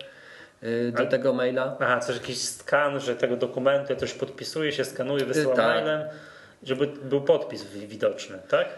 do 0.93 0.99
Ale... 0.99 1.09
tego 1.09 1.35
maila. 1.35 1.77
Aha, 1.81 2.01
coś 2.01 2.17
jakiś 2.17 2.39
skan, 2.39 3.01
że 3.01 3.17
tego 3.17 3.37
dokumentu 3.37 3.97
coś 3.97 4.13
podpisuje 4.13 4.73
się, 4.73 4.85
skanuje, 4.85 5.25
wysyła 5.25 5.57
tak. 5.57 5.67
mailem. 5.67 6.09
Żeby 6.63 6.87
był 6.87 7.21
podpis 7.21 7.65
widoczny, 7.65 8.39
tak? 8.49 8.69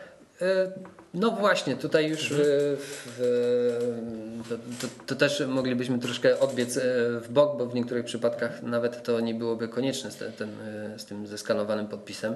No 1.15 1.31
właśnie, 1.31 1.77
tutaj 1.77 2.09
już 2.09 2.33
w, 2.33 2.37
w, 3.19 4.49
to, 4.49 4.57
to, 4.57 4.95
to, 5.07 5.15
też 5.15 5.43
moglibyśmy 5.49 5.99
troszkę 5.99 6.41
odbiec 6.41 6.77
e, 6.77 6.81
w 7.21 7.27
bok, 7.31 7.59
bo 7.59 7.67
w 7.67 7.75
niektórych 7.75 8.05
przypadkach 8.05 8.63
nawet 8.63 9.03
to 9.03 9.21
nie 9.21 9.35
byłoby 9.35 9.69
konieczne 9.69 10.11
z, 10.11 10.17
ten, 10.17 10.49
e, 10.95 10.99
z 10.99 11.05
tym 11.05 11.27
zeskanowanym 11.27 11.87
podpisem. 11.87 12.35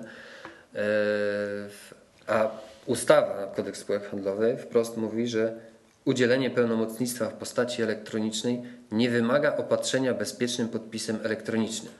A 2.27 2.51
ustawa 2.87 3.53
Kodeks 3.57 3.81
Spółek 3.81 4.11
Handlowych 4.11 4.61
wprost 4.61 4.97
mówi, 4.97 5.29
że 5.29 5.55
udzielenie 6.05 6.51
pełnomocnictwa 6.51 7.29
w 7.29 7.35
postaci 7.35 7.83
elektronicznej 7.83 8.63
nie 8.93 9.11
wymaga 9.11 9.57
opatrzenia 9.57 10.15
bezpiecznym 10.15 10.69
podpisem 10.69 11.19
elektronicznym. 11.23 11.93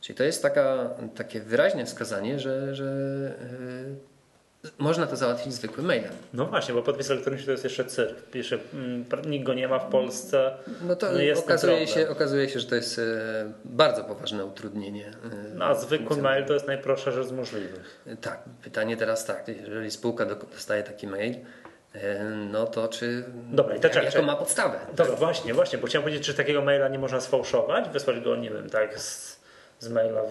Czyli 0.00 0.16
to 0.16 0.24
jest 0.24 0.42
taka, 0.42 0.90
takie 1.14 1.40
wyraźne 1.40 1.86
wskazanie, 1.86 2.38
że, 2.38 2.74
że 2.74 2.86
można 4.78 5.06
to 5.06 5.16
załatwić 5.16 5.54
zwykłym 5.54 5.86
mailem. 5.86 6.12
No 6.34 6.46
właśnie, 6.46 6.74
bo 6.74 6.82
podpis 6.82 7.10
elektroniczny 7.10 7.46
to 7.46 7.52
jest 7.52 7.64
jeszcze 7.64 7.84
cyrk. 7.84 8.34
Jeszcze, 8.34 8.58
mm, 8.74 9.04
nikt 9.26 9.44
go 9.44 9.54
nie 9.54 9.68
ma 9.68 9.78
w 9.78 9.90
Polsce. 9.90 10.56
No 10.82 10.96
to 10.96 11.06
no 11.12 11.40
okazuje, 11.40 11.86
się, 11.86 12.08
okazuje 12.08 12.48
się, 12.48 12.60
że 12.60 12.66
to 12.66 12.74
jest 12.74 12.98
yy, 12.98 13.04
bardzo 13.64 14.04
poważne 14.04 14.44
utrudnienie. 14.44 15.12
Yy, 15.24 15.54
no 15.54 15.64
a 15.64 15.74
zwykły 15.74 16.16
mail 16.16 16.44
to 16.44 16.52
jest 16.52 16.66
najprostsza 16.66 17.10
rzecz 17.10 17.26
z 17.26 17.32
możliwych. 17.32 18.02
Tak, 18.20 18.42
pytanie 18.62 18.96
teraz 18.96 19.24
tak, 19.24 19.48
jeżeli 19.48 19.90
spółka 19.90 20.24
dostaje 20.24 20.82
taki 20.82 21.06
mail, 21.06 21.34
no 22.50 22.66
to 22.66 22.88
czy 22.88 23.24
Dobra, 23.52 23.76
i 23.76 23.80
to 23.80 23.88
jak, 23.88 24.04
jaką 24.04 24.22
ma 24.22 24.36
podstawę? 24.36 24.78
Dobra, 24.96 25.16
właśnie, 25.16 25.54
właśnie, 25.54 25.78
bo 25.78 25.86
chciałem 25.86 26.02
powiedzieć, 26.02 26.26
czy 26.26 26.34
takiego 26.34 26.62
maila 26.62 26.88
nie 26.88 26.98
można 26.98 27.20
sfałszować, 27.20 27.88
wysłać 27.88 28.20
go, 28.20 28.36
nie 28.36 28.50
wiem, 28.50 28.70
tak 28.70 29.00
z 29.00 29.40
z 29.80 29.88
maila, 29.88 30.22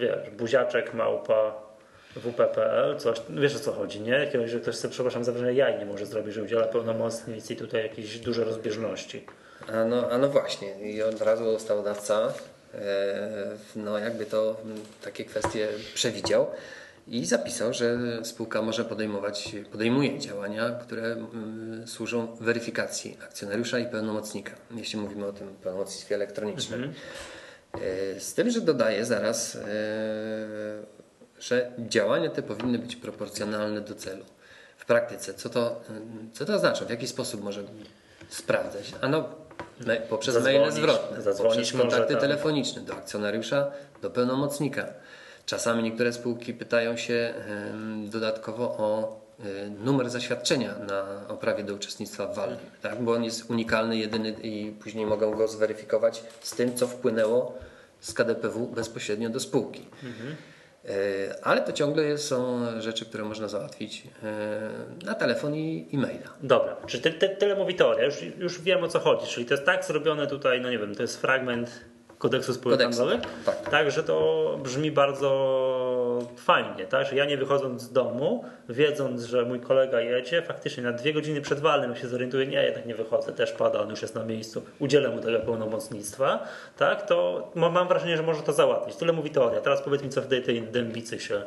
wiesz, 0.00 0.30
buziaczek 0.30 0.94
małpa 0.94 1.71
wp.pl, 2.14 2.98
coś, 2.98 3.22
wiesz 3.30 3.56
o 3.56 3.58
co 3.58 3.72
chodzi, 3.72 4.00
nie? 4.00 4.12
Jakiegoś, 4.12 4.50
że 4.50 4.60
ktoś 4.60 4.76
sobie, 4.76 4.92
przepraszam, 4.92 5.24
zawsze 5.24 5.54
jaj 5.54 5.78
nie 5.78 5.86
może 5.86 6.06
zrobić, 6.06 6.34
że 6.34 6.42
udziela 6.42 6.66
pełnomocnic 6.66 7.50
i 7.50 7.56
tutaj 7.56 7.82
jakieś 7.82 8.18
duże 8.18 8.44
rozbieżności. 8.44 9.26
A 9.68 9.84
no, 9.84 10.10
a 10.10 10.18
no 10.18 10.28
właśnie 10.28 10.92
i 10.92 11.02
od 11.02 11.22
razu 11.22 11.44
ustawodawca 11.44 12.32
e, 12.74 13.56
no 13.76 13.98
jakby 13.98 14.26
to 14.26 14.56
takie 15.02 15.24
kwestie 15.24 15.68
przewidział 15.94 16.46
i 17.08 17.26
zapisał, 17.26 17.72
że 17.72 17.98
spółka 18.22 18.62
może 18.62 18.84
podejmować, 18.84 19.56
podejmuje 19.72 20.18
działania, 20.18 20.70
które 20.70 21.16
służą 21.86 22.36
weryfikacji 22.40 23.16
akcjonariusza 23.24 23.78
i 23.78 23.86
pełnomocnika, 23.86 24.52
jeśli 24.74 24.98
mówimy 24.98 25.26
o 25.26 25.32
tym 25.32 25.48
pełnomocnictwie 25.48 26.14
elektronicznym. 26.14 26.84
Mhm. 26.84 26.94
E, 28.16 28.20
z 28.20 28.34
tym, 28.34 28.50
że 28.50 28.60
dodaję 28.60 29.04
zaraz, 29.04 29.56
e, 29.56 29.60
że 31.42 31.72
działania 31.78 32.30
te 32.30 32.42
powinny 32.42 32.78
być 32.78 32.96
proporcjonalne 32.96 33.80
do 33.80 33.94
celu. 33.94 34.24
W 34.76 34.84
praktyce, 34.84 35.34
co 35.34 35.48
to, 35.48 35.80
co 36.32 36.44
to 36.44 36.54
oznacza? 36.54 36.84
W 36.84 36.90
jaki 36.90 37.08
sposób 37.08 37.44
może 37.44 37.62
sprawdzać? 38.28 38.92
Ano 39.00 39.28
poprzez 40.08 40.34
zadzwonić, 40.34 40.60
maile 40.60 40.72
zwrotne, 40.72 41.32
poprzez 41.32 41.72
kontakty 41.72 42.16
telefoniczne 42.16 42.82
do 42.82 42.94
akcjonariusza, 42.94 43.70
do 44.02 44.10
pełnomocnika. 44.10 44.86
Czasami 45.46 45.82
niektóre 45.82 46.12
spółki 46.12 46.54
pytają 46.54 46.96
się 46.96 47.34
dodatkowo 48.04 48.64
o 48.64 49.20
e, 49.40 49.70
numer 49.70 50.10
zaświadczenia 50.10 50.74
na 50.88 51.28
oprawie 51.28 51.64
do 51.64 51.74
uczestnictwa 51.74 52.26
w 52.26 52.36
walnym, 52.36 52.58
tak? 52.82 53.02
bo 53.02 53.12
on 53.12 53.24
jest 53.24 53.50
unikalny, 53.50 53.96
jedyny 53.96 54.30
i 54.42 54.72
później 54.82 55.06
mogą 55.06 55.34
go 55.34 55.48
zweryfikować 55.48 56.24
z 56.40 56.54
tym, 56.54 56.76
co 56.76 56.86
wpłynęło 56.86 57.58
z 58.00 58.14
KDPW 58.14 58.66
bezpośrednio 58.66 59.30
do 59.30 59.40
spółki. 59.40 59.86
Mhm. 60.02 60.36
Ale 61.42 61.60
to 61.60 61.72
ciągle 61.72 62.18
są 62.18 62.60
rzeczy, 62.80 63.06
które 63.06 63.24
można 63.24 63.48
załatwić 63.48 64.02
e, 64.22 64.70
na 65.04 65.14
telefon 65.14 65.54
i 65.54 65.88
e-maila. 65.94 66.28
Dobra, 66.42 66.76
czy 66.86 67.00
ty, 67.00 67.10
ty, 67.10 67.28
tyle 67.28 67.56
mówi 67.56 67.74
teoria, 67.74 68.04
już, 68.04 68.22
już 68.38 68.60
wiem 68.60 68.84
o 68.84 68.88
co 68.88 69.00
chodzi, 69.00 69.26
czyli 69.26 69.46
to 69.46 69.54
jest 69.54 69.66
tak 69.66 69.84
zrobione 69.84 70.26
tutaj, 70.26 70.60
no 70.60 70.70
nie 70.70 70.78
wiem, 70.78 70.94
to 70.94 71.02
jest 71.02 71.20
fragment 71.20 71.84
kodeksu 72.18 72.54
spółek 72.54 72.80
handlowych, 72.80 73.20
tak, 73.20 73.60
tak. 73.60 73.70
tak, 73.70 73.90
że 73.90 74.02
to 74.02 74.58
brzmi 74.62 74.90
bardzo 74.90 75.28
fajnie, 76.36 76.84
tak? 76.84 77.06
Że 77.06 77.16
ja 77.16 77.24
nie 77.24 77.36
wychodząc 77.36 77.82
z 77.82 77.92
domu, 77.92 78.44
wiedząc, 78.68 79.22
że 79.22 79.44
mój 79.44 79.60
kolega 79.60 80.00
jedzie, 80.00 80.42
faktycznie 80.42 80.82
na 80.82 80.92
dwie 80.92 81.12
godziny 81.12 81.40
przed 81.40 81.60
walnym 81.60 81.96
się 81.96 82.08
zorientuję, 82.08 82.46
nie, 82.46 82.62
jednak 82.62 82.86
nie 82.86 82.94
wychodzę, 82.94 83.32
też 83.32 83.52
pada, 83.52 83.80
on 83.80 83.90
już 83.90 84.02
jest 84.02 84.14
na 84.14 84.24
miejscu, 84.24 84.62
udzielę 84.78 85.08
mu 85.08 85.20
tego 85.20 85.40
pełnomocnictwa, 85.40 86.46
tak? 86.76 87.06
To 87.06 87.50
mam 87.54 87.88
wrażenie, 87.88 88.16
że 88.16 88.22
może 88.22 88.42
to 88.42 88.52
załatwić. 88.52 88.96
Tyle 88.96 89.12
mówi 89.12 89.30
teoria. 89.30 89.60
Teraz 89.60 89.82
powiedz 89.82 90.02
mi, 90.02 90.08
co 90.08 90.22
w 90.22 90.26
tej 90.26 90.62
dębicy 90.62 91.20
się 91.20 91.42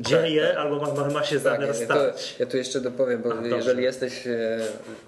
dzieje 0.00 0.42
tak, 0.42 0.50
tak. 0.50 0.58
albo 0.58 0.94
ma, 0.94 1.08
ma 1.08 1.24
się 1.24 1.40
tak, 1.40 1.60
zamiar 1.60 1.74
stać. 1.74 2.36
Ja 2.38 2.46
tu 2.46 2.56
jeszcze 2.56 2.80
dopowiem, 2.80 3.22
bo 3.22 3.30
A, 3.38 3.56
jeżeli 3.56 3.82
jesteś 3.82 4.26
e, 4.26 4.58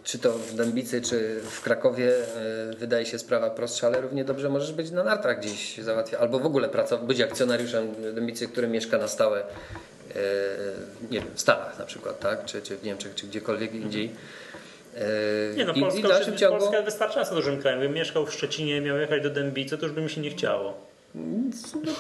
czy 0.04 0.18
to 0.18 0.32
w 0.32 0.54
Dębicy, 0.54 1.02
czy 1.02 1.40
w 1.50 1.60
Krakowie, 1.60 2.12
e, 2.16 2.76
wydaje 2.78 3.06
się 3.06 3.18
sprawa 3.18 3.50
prostsza, 3.50 3.86
ale 3.86 4.00
równie 4.00 4.24
dobrze 4.24 4.48
możesz 4.48 4.72
być 4.72 4.90
na 4.90 5.04
nartach 5.04 5.40
gdzieś 5.40 5.78
załatwia, 5.78 6.18
albo 6.18 6.38
w 6.38 6.46
ogóle 6.46 6.68
pracować, 6.68 7.06
być 7.06 7.20
akcjonariuszem 7.20 7.94
Dębicy, 8.14 8.48
który 8.48 8.68
mieszka 8.68 8.98
na 8.98 9.08
stałe 9.08 9.40
e, 9.40 9.44
nie 11.10 11.20
wiem, 11.20 11.28
w 11.34 11.40
Stanach 11.40 11.78
na 11.78 11.84
przykład, 11.84 12.20
tak? 12.20 12.44
czy, 12.44 12.62
czy 12.62 12.76
w 12.76 12.84
Niemczech, 12.84 13.14
czy 13.14 13.26
gdziekolwiek 13.26 13.68
mhm. 13.68 13.84
indziej. 13.84 14.10
Nie 15.56 15.64
no, 15.64 15.72
I, 15.72 15.80
Polska, 15.80 16.32
i 16.34 16.36
ciągu... 16.36 16.58
Polska 16.58 16.82
wystarczająco 16.82 17.34
dużym 17.34 17.60
krajem. 17.60 17.80
Gdybym 17.80 17.96
mieszkał 17.96 18.26
w 18.26 18.34
Szczecinie 18.34 18.80
miał 18.80 18.96
jechać 18.96 19.22
do 19.22 19.30
Dębicy, 19.30 19.78
to 19.78 19.86
już 19.86 19.94
by 19.94 20.00
mi 20.00 20.10
się 20.10 20.20
nie 20.20 20.30
chciało. 20.30 20.74
No, 21.14 21.92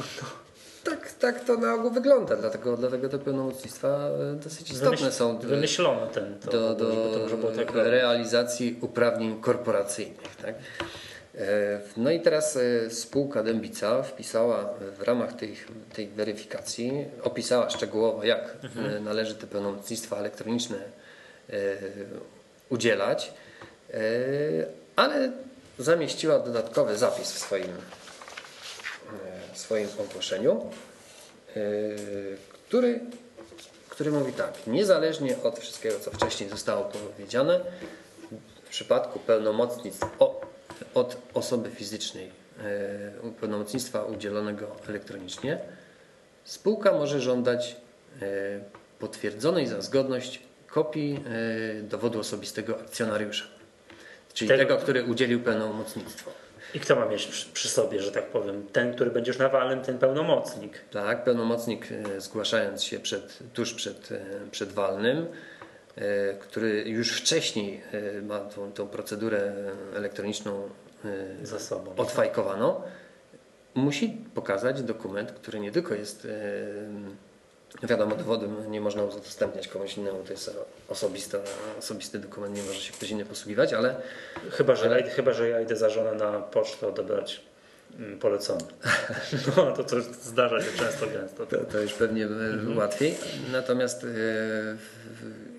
tak, 0.84 1.12
tak 1.12 1.44
to 1.44 1.56
na 1.56 1.74
ogół 1.74 1.90
wygląda, 1.90 2.36
dlatego, 2.36 2.76
dlatego 2.76 3.08
te 3.08 3.18
pełnomocnictwa 3.18 3.88
e, 3.88 4.34
dosyć 4.34 4.70
istotne 4.70 4.96
Wymyśl, 4.96 5.16
są. 5.16 5.38
Wymyślono 5.38 6.06
ten 6.06 6.38
to, 6.38 6.50
do, 6.50 6.74
do, 6.74 7.36
do 7.36 7.52
tak 7.56 7.74
realizacji 7.74 8.78
uprawnień 8.80 9.40
korporacyjnych. 9.40 10.36
Tak? 10.42 10.54
E, 11.34 11.80
no 11.96 12.10
i 12.10 12.20
teraz 12.20 12.56
e, 12.56 12.90
spółka 12.90 13.42
Dębica 13.42 14.02
wpisała 14.02 14.74
w 14.98 15.02
ramach 15.02 15.32
tej, 15.32 15.56
tej 15.94 16.08
weryfikacji, 16.08 17.04
opisała 17.22 17.70
szczegółowo, 17.70 18.24
jak 18.24 18.56
mhm. 18.64 19.04
należy 19.04 19.34
te 19.34 19.46
pełnomocnictwa 19.46 20.16
elektroniczne 20.16 20.76
udzielać, 22.70 23.32
ale 24.96 25.32
zamieściła 25.78 26.38
dodatkowy 26.38 26.96
zapis 26.96 27.32
w 27.32 27.38
swoim 27.38 27.68
swoim 29.54 29.88
ogłoszeniu, 29.98 30.70
e, 31.56 31.60
który, 32.68 33.00
który 33.88 34.10
mówi 34.10 34.32
tak, 34.32 34.66
niezależnie 34.66 35.36
od 35.42 35.58
wszystkiego, 35.58 36.00
co 36.00 36.10
wcześniej 36.10 36.50
zostało 36.50 36.84
powiedziane, 36.84 37.60
w 38.64 38.68
przypadku 38.68 39.18
pełnomocnictw 39.18 40.06
od 40.94 41.16
osoby 41.34 41.70
fizycznej, 41.70 42.30
e, 43.24 43.30
pełnomocnictwa 43.40 44.04
udzielonego 44.04 44.76
elektronicznie, 44.88 45.58
spółka 46.44 46.92
może 46.92 47.20
żądać 47.20 47.76
e, 48.22 48.26
potwierdzonej 48.98 49.66
za 49.66 49.82
zgodność 49.82 50.40
kopii 50.66 51.24
dowodu 51.82 52.20
osobistego 52.20 52.80
akcjonariusza, 52.80 53.44
czyli 54.34 54.48
tego, 54.48 54.62
tego 54.62 54.76
który 54.76 55.04
udzielił 55.04 55.40
pełnomocnictwo. 55.40 56.30
I 56.74 56.80
kto 56.80 56.96
ma 56.96 57.06
mieć 57.06 57.46
przy 57.52 57.68
sobie, 57.68 58.02
że 58.02 58.12
tak 58.12 58.26
powiem? 58.26 58.66
Ten, 58.72 58.94
który 58.94 59.10
będzie 59.10 59.30
już 59.30 59.38
na 59.38 59.48
walnym, 59.48 59.80
ten 59.80 59.98
pełnomocnik. 59.98 60.80
Tak, 60.90 61.24
pełnomocnik 61.24 61.88
e, 61.92 62.20
zgłaszając 62.20 62.84
się 62.84 62.98
przed, 62.98 63.38
tuż 63.52 63.74
przed, 63.74 64.12
e, 64.12 64.50
przed 64.50 64.72
walnym 64.72 65.26
który 66.40 66.84
już 66.86 67.12
wcześniej 67.12 67.82
ma 68.22 68.40
tą, 68.40 68.72
tą 68.72 68.88
procedurę 68.88 69.52
elektroniczną 69.94 70.68
za 71.42 71.58
sobą. 71.60 71.94
odfajkowaną, 71.96 72.82
musi 73.74 74.08
pokazać 74.34 74.82
dokument, 74.82 75.32
który 75.32 75.60
nie 75.60 75.72
tylko 75.72 75.94
jest 75.94 76.28
Wiadomo, 77.82 78.16
dowodu 78.16 78.48
nie 78.68 78.80
można 78.80 79.02
udostępniać 79.02 79.68
komuś 79.68 79.96
innemu, 79.96 80.22
to 80.24 80.32
jest 80.32 80.56
osobista, 80.88 81.38
osobisty 81.78 82.18
dokument, 82.18 82.56
nie 82.56 82.62
może 82.62 82.80
się 82.80 82.92
ktoś 82.92 83.10
inny 83.10 83.24
posługiwać, 83.24 83.72
ale... 83.72 83.96
Chyba, 84.50 84.74
że, 84.74 84.86
ale... 84.86 85.02
chyba, 85.02 85.32
że 85.32 85.48
ja 85.48 85.60
idę 85.60 85.76
za 85.76 85.90
żonę 85.90 86.12
na 86.14 86.40
pocztę 86.40 86.88
odebrać 86.88 87.40
mm, 87.98 88.18
polecony. 88.18 88.64
No, 89.56 89.72
to, 89.72 89.84
to 89.84 90.00
zdarza 90.02 90.60
się 90.60 90.78
często, 90.78 91.06
gęsto. 91.06 91.46
To, 91.46 91.56
to 91.56 91.80
już 91.80 91.92
pewnie 91.92 92.24
mhm. 92.24 92.78
łatwiej. 92.78 93.14
Natomiast 93.52 94.04
e, 94.04 94.06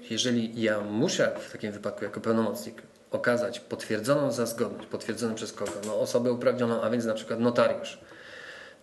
jeżeli 0.10 0.62
ja 0.62 0.79
muszę 0.81 1.31
w 1.39 1.51
takim 1.51 1.72
wypadku 1.72 2.03
jako 2.03 2.22
pełnomocnik 2.22 2.81
okazać 3.12 3.60
potwierdzoną 3.60 4.31
za 4.31 4.45
zgodność, 4.45 4.88
potwierdzoną 4.88 5.36
przez 5.36 5.53
kogo? 5.53 5.72
No 5.86 6.00
osobę 6.00 6.31
uprawnioną, 6.31 6.81
a 6.81 6.89
więc 6.89 7.05
na 7.05 7.13
przykład 7.13 7.39
notariusz 7.39 7.98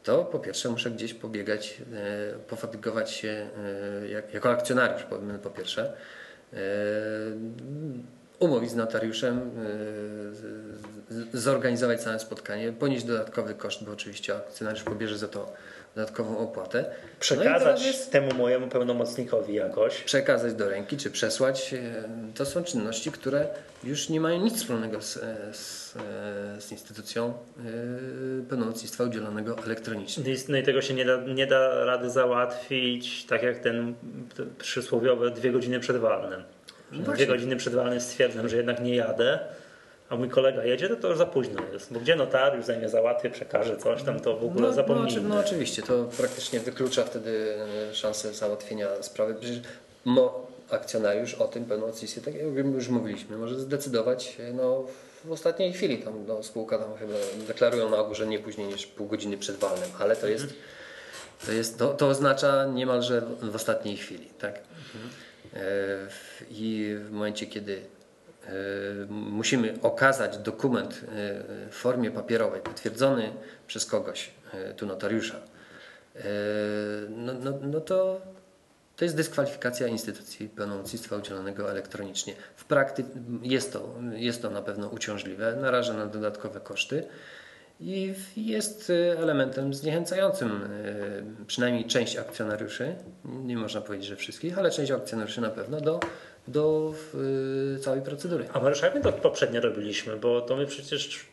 to 0.02 0.24
po 0.24 0.38
pierwsze 0.38 0.68
muszę 0.68 0.90
gdzieś 0.90 1.14
pobiegać, 1.14 1.82
e, 1.92 2.38
pofatygować 2.38 3.10
się 3.10 3.48
e, 4.02 4.32
jako 4.32 4.50
akcjonariusz, 4.50 5.06
po 5.42 5.50
pierwsze, 5.50 5.92
e, 6.52 6.56
umówić 8.38 8.70
z 8.70 8.74
notariuszem, 8.74 9.50
zorganizować 11.32 12.02
całe 12.02 12.18
spotkanie, 12.18 12.72
ponieść 12.72 13.04
dodatkowy 13.04 13.54
koszt, 13.54 13.84
bo 13.84 13.92
oczywiście 13.92 14.36
akcjonariusz 14.36 14.82
pobierze 14.82 15.18
za 15.18 15.28
to 15.28 15.52
dodatkową 15.96 16.38
opłatę. 16.38 16.84
Przekazać 17.20 17.80
no 17.80 17.86
jest, 17.86 18.12
temu 18.12 18.34
mojemu 18.34 18.68
pełnomocnikowi 18.68 19.54
jakoś. 19.54 20.02
Przekazać 20.02 20.54
do 20.54 20.68
ręki, 20.68 20.96
czy 20.96 21.10
przesłać. 21.10 21.74
To 22.34 22.46
są 22.46 22.64
czynności, 22.64 23.12
które 23.12 23.46
już 23.84 24.08
nie 24.08 24.20
mają 24.20 24.40
nic 24.40 24.56
wspólnego 24.56 25.02
z, 25.02 25.18
z, 25.56 25.94
z 26.58 26.72
instytucją 26.72 27.34
pełnomocnictwa 28.48 29.04
udzielonego 29.04 29.56
elektronicznie. 29.64 30.24
No 30.48 30.58
i 30.58 30.62
tego 30.62 30.82
się 30.82 30.94
nie 30.94 31.04
da, 31.04 31.16
nie 31.16 31.46
da 31.46 31.84
rady 31.84 32.10
załatwić, 32.10 33.24
tak 33.24 33.42
jak 33.42 33.58
ten, 33.58 33.94
ten 34.36 34.50
przysłowiowe 34.58 35.30
dwie 35.30 35.52
godziny 35.52 35.80
przed 35.80 35.96
walnym. 35.96 36.42
No 36.92 37.12
dwie 37.12 37.26
godziny 37.26 37.56
przed 37.56 37.74
walnym 37.74 38.00
stwierdzam, 38.00 38.48
że 38.48 38.56
jednak 38.56 38.80
nie 38.80 38.96
jadę 38.96 39.38
a 40.12 40.16
mój 40.16 40.28
kolega 40.28 40.64
jedzie, 40.64 40.88
to 40.88 40.96
to 40.96 41.08
już 41.08 41.18
za 41.18 41.26
późno 41.26 41.60
jest. 41.72 41.92
Bo 41.92 42.00
gdzie 42.00 42.16
notariusz 42.16 42.64
zajmie 42.64 42.88
załatwię, 42.88 43.30
przekaże 43.30 43.76
coś 43.76 44.02
tam, 44.02 44.20
to 44.20 44.36
w 44.36 44.44
ogóle 44.44 44.68
no, 44.68 44.74
zapomnijmy. 44.74 45.28
No, 45.28 45.34
no, 45.34 45.40
oczywiście, 45.40 45.82
to 45.82 46.04
praktycznie 46.16 46.60
wyklucza 46.60 47.04
wtedy 47.04 47.56
e, 47.90 47.94
szansę 47.94 48.34
załatwienia 48.34 49.02
sprawy. 49.02 49.34
Przecież 49.34 49.60
mo, 50.04 50.46
akcjonariusz 50.70 51.34
o 51.34 51.48
tym 51.48 51.64
pełnomocnictwie, 51.64 52.20
tak 52.20 52.34
jak 52.34 52.44
już 52.74 52.88
mówiliśmy, 52.88 53.36
może 53.36 53.60
zdecydować 53.60 54.36
e, 54.40 54.52
no, 54.52 54.84
w 55.24 55.32
ostatniej 55.32 55.72
chwili. 55.72 55.98
Tam, 55.98 56.26
no, 56.26 56.42
spółka 56.42 56.78
tam 56.78 56.96
chyba 56.96 57.14
deklarują 57.46 57.90
na 57.90 57.96
ogół, 57.96 58.14
że 58.14 58.26
nie 58.26 58.38
później 58.38 58.66
niż 58.66 58.86
pół 58.86 59.06
godziny 59.06 59.38
przed 59.38 59.56
walnym, 59.56 59.90
ale 59.98 60.16
to 60.16 60.26
jest, 60.26 60.46
to, 61.46 61.52
jest, 61.52 61.78
to, 61.78 61.94
to 61.94 62.08
oznacza 62.08 62.66
niemalże 62.66 63.22
w 63.42 63.54
ostatniej 63.54 63.96
chwili. 63.96 64.28
Tak? 64.38 64.60
Mhm. 64.94 65.10
I 66.50 66.96
w 66.98 67.10
momencie, 67.10 67.46
kiedy 67.46 67.82
E, 67.82 68.01
musimy 69.08 69.74
okazać 69.82 70.38
dokument 70.38 70.92
e, 70.92 70.98
w 71.70 71.74
formie 71.74 72.10
papierowej, 72.10 72.60
potwierdzony 72.60 73.32
przez 73.66 73.86
kogoś, 73.86 74.30
e, 74.54 74.74
tu 74.74 74.86
notariusza, 74.86 75.36
no, 77.08 77.32
no, 77.34 77.58
no 77.62 77.80
to, 77.80 78.20
to 78.96 79.04
jest 79.04 79.16
dyskwalifikacja 79.16 79.86
instytucji 79.86 80.48
pełnomocnictwa 80.48 81.16
udzielonego 81.16 81.70
elektronicznie. 81.70 82.34
W 82.56 82.64
praktyce 82.64 83.08
jest 83.42 83.72
to, 83.72 83.94
jest 84.12 84.42
to 84.42 84.50
na 84.50 84.62
pewno 84.62 84.88
uciążliwe, 84.88 85.56
naraża 85.56 85.94
na 85.94 86.06
dodatkowe 86.06 86.60
koszty 86.60 87.04
i 87.80 88.14
jest 88.36 88.92
elementem 89.18 89.74
zniechęcającym 89.74 90.60
przynajmniej 91.46 91.84
część 91.84 92.16
akcjonariuszy, 92.16 92.94
nie 93.24 93.56
można 93.56 93.80
powiedzieć, 93.80 94.08
że 94.08 94.16
wszystkich, 94.16 94.58
ale 94.58 94.70
część 94.70 94.90
akcjonariuszy 94.90 95.40
na 95.40 95.50
pewno 95.50 95.80
do 95.80 96.00
do 96.48 96.94
y, 97.76 97.78
całej 97.80 98.02
procedury. 98.02 98.48
A 98.52 98.60
Mariusz, 98.60 98.82
jak 98.82 98.94
my 98.94 99.00
to 99.00 99.12
poprzednio 99.12 99.60
robiliśmy? 99.60 100.16
Bo 100.16 100.40
to 100.40 100.56
my 100.56 100.66
przecież 100.66 101.26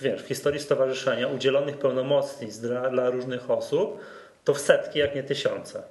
wiesz, 0.00 0.22
w 0.22 0.26
historii 0.26 0.60
stowarzyszenia 0.60 1.28
udzielonych 1.28 1.78
pełnomocnictw 1.78 2.60
dla, 2.60 2.90
dla 2.90 3.10
różnych 3.10 3.50
osób 3.50 4.00
to 4.44 4.54
w 4.54 4.60
setki, 4.60 4.98
jak 4.98 5.14
nie 5.14 5.22
tysiące. 5.22 5.82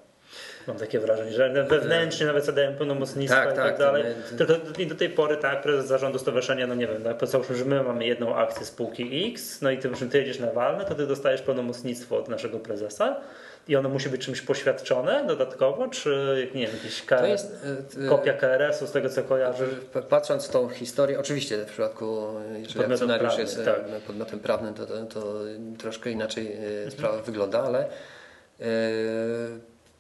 Mam 0.68 0.78
takie 0.78 1.00
wrażenie, 1.00 1.32
że 1.32 1.64
wewnętrznie 1.64 2.26
nawet 2.26 2.46
zadają 2.46 2.76
pełnomocnictwa 2.76 3.46
tak, 3.46 3.54
i 3.54 3.56
tak, 3.56 3.66
tak 3.66 3.78
dalej. 3.78 4.04
Tylko 4.38 4.54
i 4.80 4.88
do 4.88 4.96
tej 4.96 5.10
pory 5.10 5.38
tak, 5.38 5.62
prezes 5.62 5.88
zarządu 5.88 6.20
stowarzyszenia, 6.20 6.68
no 6.68 6.76
nie 6.76 6.88
wiem, 6.88 7.04
no, 7.22 7.28
załóżmy, 7.28 7.56
że 7.56 7.66
my 7.66 7.84
mamy 7.84 8.06
jedną 8.06 8.36
akcję 8.36 8.66
spółki 8.66 9.30
X, 9.34 9.62
no 9.62 9.72
i 9.72 9.78
ty, 9.78 9.90
ty 10.12 10.18
jedziesz 10.18 10.40
na 10.40 10.52
walne, 10.52 10.86
to 10.86 10.96
ty 10.96 11.08
dostajesz 11.08 11.42
pełnomocnictwo 11.42 12.18
od 12.18 12.28
naszego 12.28 12.60
prezesa 12.60 13.22
i 13.68 13.76
ono 13.76 13.90
musi 13.90 14.10
być 14.10 14.22
czymś 14.22 14.42
poświadczone 14.42 15.26
dodatkowo, 15.28 15.88
czy 15.88 16.48
nie 16.56 16.68
wiem, 16.68 16.76
jakiś 16.76 17.02
K... 17.02 17.28
jest, 17.28 17.66
e, 18.06 18.10
kopia 18.10 18.34
KRS-u 18.34 18.88
z 18.88 18.92
tego 18.92 19.10
co 19.10 19.24
kojarzy? 19.24 19.68
Patrząc 20.10 20.48
w 20.48 20.50
tą 20.50 20.70
historię, 20.70 21.20
oczywiście 21.20 21.58
w 21.58 21.66
przypadku, 21.66 22.26
jeżeli 22.60 22.94
akcjonariusz 22.94 23.38
jest 23.38 23.60
e, 23.60 23.66
tak. 23.66 23.82
podmiotem 24.08 24.40
prawnym, 24.40 24.74
to, 24.74 24.86
to, 24.86 25.06
to, 25.06 25.40
troszkę 25.78 26.12
inaczej 26.12 26.48
e, 26.48 26.58
mhm. 26.58 26.92
sprawa 26.92 27.22
wygląda, 27.22 27.64
ale 27.64 27.86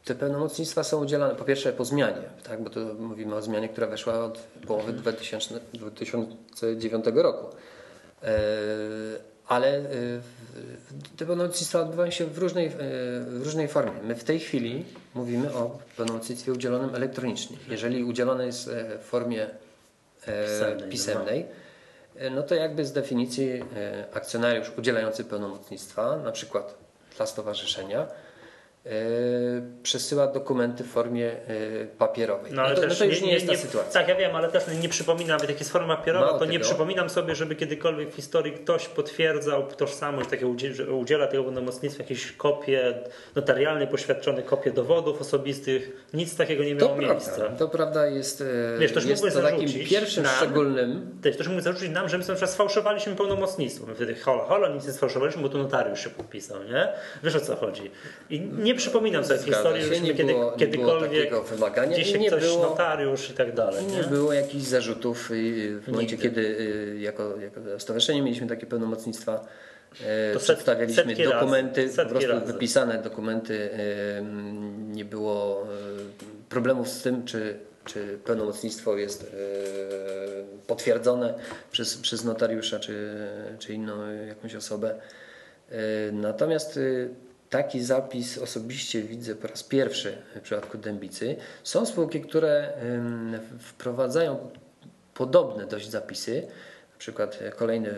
te 0.06 0.16
pełnomocnictwa 0.16 0.84
są 0.84 1.04
udzielane 1.04 1.36
po 1.36 1.44
pierwsze 1.44 1.74
po 1.74 1.86
zmianie, 1.86 2.30
tak, 2.44 2.62
bo 2.64 2.70
to 2.70 2.80
mówimy 3.00 3.36
o 3.36 3.42
zmianie, 3.42 3.70
która 3.70 3.88
weszła 3.88 4.26
od 4.26 4.40
połowy 4.68 4.94
2000, 4.94 5.60
2009 5.74 7.06
roku 7.14 7.56
ale 9.48 9.78
y, 9.78 10.22
te 11.18 11.26
pełnomocnictwa 11.26 11.80
odbywają 11.80 12.12
się 12.12 12.26
w 12.26 12.38
różnej, 12.38 12.68
y, 12.68 12.72
w 13.26 13.42
różnej 13.44 13.68
formie. 13.68 14.02
My 14.04 14.16
w 14.16 14.24
tej 14.24 14.40
chwili 14.40 14.86
mówimy 15.14 15.54
o 15.54 15.80
pełnomocnictwie 15.98 16.52
udzielonym 16.52 16.96
elektronicznie. 16.96 17.58
Jeżeli 17.70 18.04
udzielone 18.04 18.46
jest 18.46 18.68
e, 18.68 18.98
w 19.00 19.02
formie 19.02 19.48
e, 20.28 20.46
pisemnej, 20.46 20.90
pisemnej 20.90 21.46
no 22.32 22.44
to 22.44 22.56
jakby 22.56 22.86
z 22.86 22.92
definicji 22.92 23.50
e, 23.52 23.64
akcjonariusz 24.14 24.72
udzielający 24.78 25.24
pełnomocnictwa, 25.24 26.18
na 26.18 26.32
przykład 26.32 26.78
dla 27.18 27.26
stowarzyszenia, 27.26 28.08
E, 28.08 28.33
przesyła 29.84 30.28
dokumenty 30.28 30.84
w 30.84 30.88
formie 30.88 31.32
e, 31.32 31.86
papierowej. 31.98 32.52
No, 32.54 32.62
ale 32.62 32.76
no 32.76 32.82
to, 32.82 32.88
no 32.88 32.96
to 32.96 33.06
już 33.06 33.22
nie, 33.22 33.28
nie 33.28 33.34
jest 33.34 33.48
ta 33.48 33.56
sytuacja. 33.56 33.92
Tak, 34.02 34.08
ja 34.08 34.16
wiem, 34.16 34.36
ale 34.36 34.50
też 34.50 34.64
nie 34.82 34.90
przypominam, 34.90 35.40
jak 35.50 35.60
jest 35.60 35.72
forma 35.72 35.98
papierowa, 35.98 36.26
Mało 36.26 36.38
to 36.38 36.46
tego. 36.46 36.52
nie 36.52 36.60
przypominam 36.60 37.10
sobie, 37.10 37.36
żeby 37.36 37.56
kiedykolwiek 37.56 38.12
w 38.12 38.16
historii 38.16 38.54
ktoś 38.54 38.88
potwierdzał 38.88 39.68
tożsamość, 39.68 40.30
takiego 40.30 40.54
że 40.72 40.94
udziela 40.94 41.28
tego 41.28 41.44
pełnomocnictwa, 41.44 42.04
jakieś 42.04 42.32
kopie 42.32 42.94
notarialne, 43.36 43.88
poświadczone 43.88 44.44
kopie 44.44 44.72
dowodów 44.72 45.22
osobistych. 45.22 46.08
Nic 46.14 46.36
takiego 46.36 46.64
nie 46.64 46.76
miało 46.76 46.90
to 46.90 47.02
miejsca. 47.02 47.36
Prawda, 47.36 47.58
to 47.58 47.68
prawda 47.70 48.08
jest, 48.08 48.42
e, 48.42 48.80
Wiesz, 48.80 48.92
ktoś 48.92 49.06
jest 49.06 49.24
to 49.34 49.42
takim 49.42 49.70
pierwszym 49.86 50.24
nam, 50.24 50.36
szczególnym... 50.36 51.20
Też 51.22 51.36
ktoś 51.36 51.48
mógł 51.48 51.62
zarzucić 51.62 51.90
nam, 51.90 52.10
że 52.10 52.18
my 52.18 52.24
na 52.28 52.34
przykład 52.34 52.52
sfałszowaliśmy 52.52 53.16
pełnomocnictwo. 53.16 53.86
My 53.86 53.96
wtedy 53.96 54.16
hola, 54.16 54.44
hola, 54.44 54.70
nic 54.70 54.88
nie 54.88 54.94
sfałszowaliśmy, 54.94 55.42
bo 55.42 55.50
to 55.50 55.58
notariusz 55.58 56.04
się 56.04 56.10
podpisał, 56.10 56.64
nie? 56.64 56.88
Wiesz 57.24 57.36
o 57.36 57.40
co 57.40 57.56
chodzi. 57.56 57.92
I 58.30 58.40
nie 58.42 58.73
nie 58.74 58.80
przypominam 58.80 59.26
sobie 59.26 59.40
historii, 59.40 59.84
że 59.84 60.00
nie 60.00 60.14
kiedy, 60.14 60.34
było, 60.34 60.52
kiedykolwiek 60.52 61.30
było 61.30 61.44
wymagania. 61.44 61.94
gdzieś 61.94 62.14
nie 62.20 62.28
ktoś 62.28 62.44
było, 62.44 62.64
notariusz 62.64 63.30
i 63.30 63.34
tak 63.34 63.56
dalej. 63.56 63.86
Nie, 63.86 63.98
nie 63.98 64.04
było 64.04 64.34
jakichś 64.34 64.64
zarzutów 64.64 65.30
w 65.30 65.84
momencie, 65.88 66.16
Nigdy. 66.16 66.30
kiedy 66.30 66.42
y, 66.42 66.98
jako, 67.00 67.38
jako 67.38 67.80
stowarzyszenie 67.80 68.22
mieliśmy 68.22 68.48
takie 68.48 68.66
pełnomocnictwa 68.66 69.46
to 70.34 70.40
przedstawialiśmy 70.40 71.16
dokumenty, 71.16 71.90
po 71.96 72.06
prostu 72.06 72.32
razy. 72.32 72.54
wypisane 72.54 73.02
dokumenty. 73.02 73.70
Nie 74.88 75.06
było 75.06 75.68
problemów 76.50 76.90
z 76.90 77.02
tym, 77.02 77.26
czy, 77.26 77.58
czy 77.86 78.18
pełnomocnictwo 78.26 78.98
jest 78.98 79.36
potwierdzone 80.68 81.34
przez, 81.72 81.98
przez 81.98 82.24
notariusza, 82.24 82.80
czy, 82.80 83.16
czy 83.60 83.74
inną 83.74 84.12
jakąś 84.28 84.56
osobę. 84.56 84.96
Natomiast 86.12 86.80
Taki 87.54 87.84
zapis 87.84 88.38
osobiście 88.38 89.02
widzę 89.02 89.36
po 89.36 89.48
raz 89.48 89.64
pierwszy 89.64 90.18
w 90.36 90.42
przypadku 90.42 90.78
Dębicy. 90.78 91.36
Są 91.64 91.86
spółki, 91.86 92.22
które 92.22 92.74
wprowadzają 93.60 94.50
podobne 95.14 95.68
dość 95.68 95.90
zapisy, 95.90 96.48
na 96.92 96.98
przykład 96.98 97.40
kolejne 97.56 97.90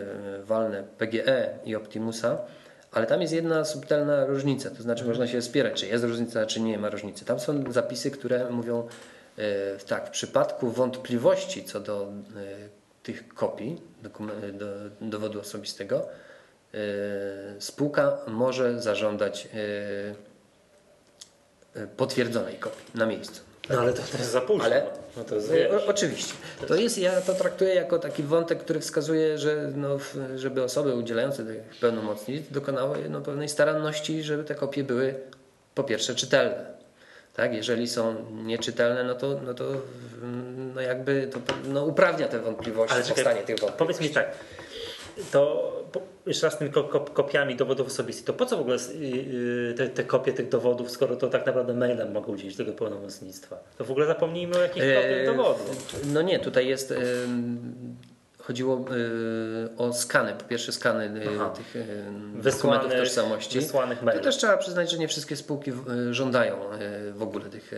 walne 0.44 0.84
PGE 0.98 1.58
i 1.64 1.76
Optimusa, 1.76 2.38
ale 2.92 3.06
tam 3.06 3.20
jest 3.20 3.32
jedna 3.32 3.64
subtelna 3.64 4.26
różnica, 4.26 4.70
to 4.70 4.82
znaczy 4.82 5.04
można 5.04 5.26
się 5.26 5.42
spierać, 5.42 5.80
czy 5.80 5.86
jest 5.86 6.04
różnica, 6.04 6.46
czy 6.46 6.60
nie 6.60 6.78
ma 6.78 6.90
różnicy. 6.90 7.24
Tam 7.24 7.40
są 7.40 7.72
zapisy, 7.72 8.10
które 8.10 8.50
mówią 8.50 8.88
e, 9.38 9.76
tak, 9.88 10.06
w 10.06 10.10
przypadku 10.10 10.70
wątpliwości 10.70 11.64
co 11.64 11.80
do 11.80 12.02
e, 12.02 12.08
tych 13.02 13.28
kopii 13.28 13.80
do, 14.52 14.66
dowodu 15.00 15.40
osobistego, 15.40 16.08
E, 16.08 16.25
spółka 17.58 18.18
może 18.26 18.82
zażądać 18.82 19.48
e, 21.74 21.82
e, 21.82 21.86
potwierdzonej 21.86 22.54
kopii 22.54 22.84
na 22.94 23.06
miejscu. 23.06 23.40
No 23.70 23.80
ale 23.80 23.92
to, 23.92 24.02
to 24.12 24.18
jest 24.18 24.30
za 24.30 24.40
późno. 24.40 24.64
Ale- 24.64 24.86
no 25.16 25.24
to 25.24 25.34
jest, 25.34 25.50
E, 25.52 25.70
O, 25.70 25.86
oczywiście. 25.86 26.34
To 26.68 26.74
jest, 26.74 26.98
ja 26.98 27.20
to 27.20 27.34
traktuję 27.34 27.74
jako 27.74 27.98
taki 27.98 28.22
wątek, 28.22 28.58
który 28.58 28.80
wskazuje, 28.80 29.38
że 29.38 29.72
no, 29.74 29.98
żeby 30.36 30.62
osoby 30.62 30.94
udzielające 30.94 31.44
tych 31.44 31.62
pełnomocnictw 31.80 32.52
dokonały 32.52 33.08
no, 33.08 33.20
pewnej 33.20 33.48
staranności, 33.48 34.22
żeby 34.22 34.44
te 34.44 34.54
kopie 34.54 34.84
były 34.84 35.14
po 35.74 35.84
pierwsze 35.84 36.14
czytelne. 36.14 36.76
Tak? 37.34 37.54
Jeżeli 37.54 37.88
są 37.88 38.14
nieczytelne, 38.32 39.04
no 39.04 39.14
to, 39.14 39.40
no 39.44 39.54
to 39.54 39.64
no 40.74 40.80
jakby 40.80 41.28
to 41.32 41.40
no, 41.64 41.84
uprawnia 41.84 42.28
te 42.28 42.38
wątpliwości, 42.40 42.94
Ale 42.94 43.04
czekaj, 43.04 43.24
powstanie 43.24 43.46
tych 43.46 43.60
wątpliwości. 43.60 43.78
Powiedz 43.78 44.00
mi 44.00 44.10
tak, 44.10 44.32
to 45.32 45.72
jeszcze 46.26 46.46
raz 46.46 46.58
ko, 46.72 46.84
kopiami 47.00 47.56
dowodów 47.56 47.86
osobistych, 47.86 48.24
to 48.26 48.32
po 48.32 48.46
co 48.46 48.56
w 48.56 48.60
ogóle 48.60 48.76
y, 48.76 48.80
y, 49.70 49.74
te, 49.76 49.88
te 49.88 50.04
kopie 50.04 50.32
tych 50.32 50.48
dowodów, 50.48 50.90
skoro 50.90 51.16
to 51.16 51.28
tak 51.28 51.46
naprawdę 51.46 51.74
mailem 51.74 52.12
mogą 52.12 52.32
udzielić 52.32 52.56
tego 52.56 52.72
pełnomocnictwa? 52.72 53.58
To 53.78 53.84
w 53.84 53.90
ogóle 53.90 54.06
zapomnijmy 54.06 54.56
o 54.56 54.60
jakichś 54.60 54.86
Eee, 54.86 55.26
dowodów. 55.26 55.96
No 56.12 56.22
nie, 56.22 56.38
tutaj 56.38 56.66
jest. 56.68 56.94
Chodziło 58.38 58.84
y, 59.74 59.76
o 59.78 59.92
skany, 59.92 60.32
po 60.34 60.44
pierwsze 60.44 60.72
skany 60.72 61.20
Aha. 61.34 61.50
tych 61.50 61.76
y, 61.76 61.80
dokumentów 61.84 62.42
Wysłanych, 62.44 62.92
tożsamości. 62.98 63.60
wysłanych 63.60 63.98
To 63.98 64.04
mailem. 64.04 64.24
też 64.24 64.36
trzeba 64.36 64.56
przyznać, 64.56 64.90
że 64.90 64.98
nie 64.98 65.08
wszystkie 65.08 65.36
spółki 65.36 65.70
y, 66.10 66.14
żądają 66.14 66.56
w 67.14 67.22
ogóle 67.22 67.44
tych 67.44 67.72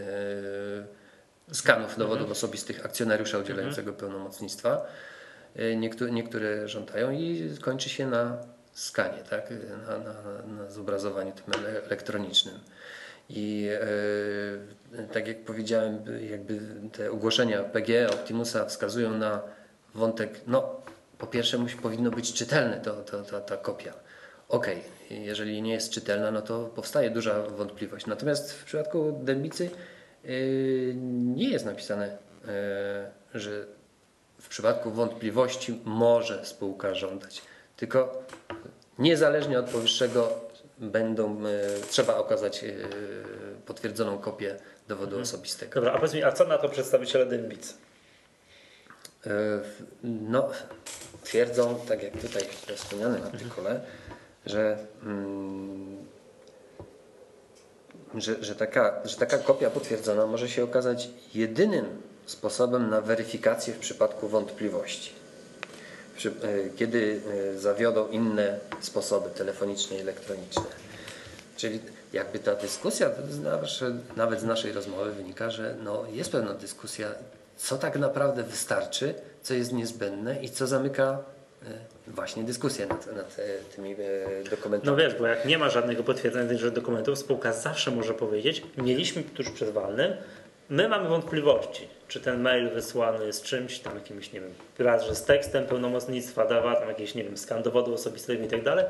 skanów 1.53 1.91
dowodów 1.99 2.13
Mhm. 2.21 2.33
osobistych 2.33 2.85
akcjonariusza 2.87 3.39
udzielającego 3.39 3.93
pełnomocnictwa. 3.93 4.87
Y, 5.59 5.77
Niektóre, 5.77 6.11
niektóre 6.11 6.69
żądają 6.69 7.11
i 7.11 7.51
kończy 7.61 7.89
się 7.89 8.07
na 8.07 8.39
skanie, 8.73 9.23
tak? 9.31 9.51
Y, 9.51 9.61
na, 9.87 9.99
na, 9.99 10.15
na 10.63 10.71
zobrazowaniu 10.71 11.33
tym 11.33 11.55
ele- 11.55 11.83
elektronicznym. 11.87 12.55
I 13.31 13.69
e, 14.99 15.07
tak 15.13 15.29
jak 15.29 15.45
powiedziałem, 15.45 15.99
jakby 16.31 16.61
te 16.93 17.11
ogłoszenia 17.11 17.63
PG 17.63 18.11
Optimusa 18.11 18.65
wskazują 18.65 19.11
na 19.19 19.43
wątek, 19.95 20.41
no 20.47 20.81
po 21.19 21.27
pierwsze 21.27 21.59
musi, 21.59 21.77
powinno 21.77 22.11
być 22.11 22.33
czytelne 22.33 22.81
to, 22.81 23.03
to, 23.03 23.23
ta, 23.23 23.41
ta 23.41 23.57
kopia. 23.57 23.93
Okej, 24.49 24.83
jeżeli 25.11 25.63
nie 25.63 25.73
jest 25.73 25.91
czytelna, 25.91 26.31
no 26.31 26.43
to 26.43 26.65
powstaje 26.65 27.11
duża 27.11 27.43
wątpliwość. 27.43 28.07
Natomiast 28.07 28.53
w 28.53 28.65
przypadku 28.65 29.21
Dębicy 29.23 29.71
yy, 30.25 30.95
nie 31.37 31.51
jest 31.51 31.65
napisane, 31.65 32.19
że 33.35 33.67
w 34.41 34.49
przypadku 34.49 34.91
wątpliwości 34.91 35.81
może 35.85 36.45
spółka 36.47 36.95
żądać. 36.95 37.43
Tylko 37.77 38.23
niezależnie 38.99 39.59
od 39.59 39.71
powyższego 39.71 40.41
będą, 40.79 41.43
yy, 41.43 41.49
trzeba 41.91 42.17
okazać 42.17 42.63
yy, 42.63 42.75
potwierdzoną 43.67 44.19
kopię 44.19 44.57
dowodu 44.89 45.21
osobistego. 45.21 45.75
Dobra, 45.75 45.93
a 45.93 45.97
powiedz 45.97 46.15
mi, 46.15 46.23
a 46.23 46.33
co 46.33 46.47
na 46.47 46.59
to 46.59 46.69
przedstawiciele 46.69 47.27
Dębicy? 47.27 47.75
E, 49.27 49.31
No, 50.03 50.51
twierdzą, 51.23 51.81
tak 51.89 52.03
jak 52.03 52.13
tutaj 52.13 52.43
we 52.69 52.75
wspomnianym 52.75 53.23
artykule, 53.23 53.81
że, 54.47 54.79
mm, 55.03 55.97
że, 58.15 58.45
że, 58.45 58.55
taka, 58.55 59.01
że 59.05 59.17
taka 59.17 59.39
kopia 59.39 59.71
potwierdzona 59.71 60.27
może 60.27 60.49
się 60.49 60.65
okazać 60.65 61.09
jedynym 61.35 62.03
sposobem 62.29 62.91
na 62.91 63.01
weryfikację 63.01 63.75
w 63.75 63.79
przypadku 63.79 64.29
wątpliwości. 64.29 65.13
E, 66.27 66.31
kiedy 66.77 67.21
e, 67.55 67.59
zawiodą 67.59 68.09
inne 68.09 68.59
sposoby 68.81 69.31
telefoniczne 69.31 69.97
i 69.97 70.01
elektroniczne. 70.01 70.63
Czyli 71.57 71.81
jakby 72.13 72.39
ta 72.39 72.55
dyskusja, 72.55 73.11
nawet 74.17 74.41
z 74.41 74.45
naszej 74.45 74.73
rozmowy 74.73 75.13
wynika, 75.13 75.51
że 75.51 75.77
no 75.85 76.05
jest 76.13 76.33
pewna 76.33 76.55
dyskusja, 76.55 77.09
co 77.57 77.79
tak 77.79 77.99
naprawdę 77.99 78.43
wystarczy, 78.43 79.15
co 79.43 79.55
jest 79.55 79.73
niezbędne 79.73 80.43
i 80.43 80.51
co 80.51 80.67
zamyka 80.67 81.19
e, 81.63 81.67
właśnie 82.07 82.43
dyskusję 82.43 82.87
nad, 82.87 83.17
nad 83.17 83.37
tymi 83.77 83.97
dokumentami. 84.51 84.83
No 84.85 84.97
wiesz, 84.97 85.15
bo 85.15 85.27
jak 85.27 85.45
nie 85.45 85.59
ma 85.59 85.71
żadnego 85.71 86.03
potwierdzenia 86.03 86.49
tychże 86.49 86.71
dokumentów, 86.71 87.19
spółka 87.19 87.53
zawsze 87.53 87.91
może 87.91 88.15
powiedzieć, 88.15 88.63
mieliśmy 88.77 89.23
tuż 89.23 89.51
przed 89.51 89.71
walnym, 89.71 90.13
my 90.69 90.89
mamy 90.89 91.09
wątpliwości, 91.09 91.89
czy 92.09 92.21
ten 92.21 92.41
mail 92.41 92.71
wysłany 92.71 93.27
jest 93.27 93.43
czymś 93.45 93.79
tam 93.79 93.95
jakimś, 93.95 94.33
nie 94.33 94.41
wiem, 94.41 94.55
raz, 94.79 95.07
że 95.07 95.15
z 95.15 95.25
tekstem 95.25 95.67
pełnomocnictwa 95.67 96.45
dawa 96.47 96.75
tam 96.77 96.89
jakieś, 96.89 97.15
nie 97.15 97.25
wiem, 97.25 97.37
skan 97.37 97.63
dowodu 97.63 97.95
osobistego 97.95 98.45
i 98.45 98.49
tak 98.49 98.63
dalej, 98.63 98.85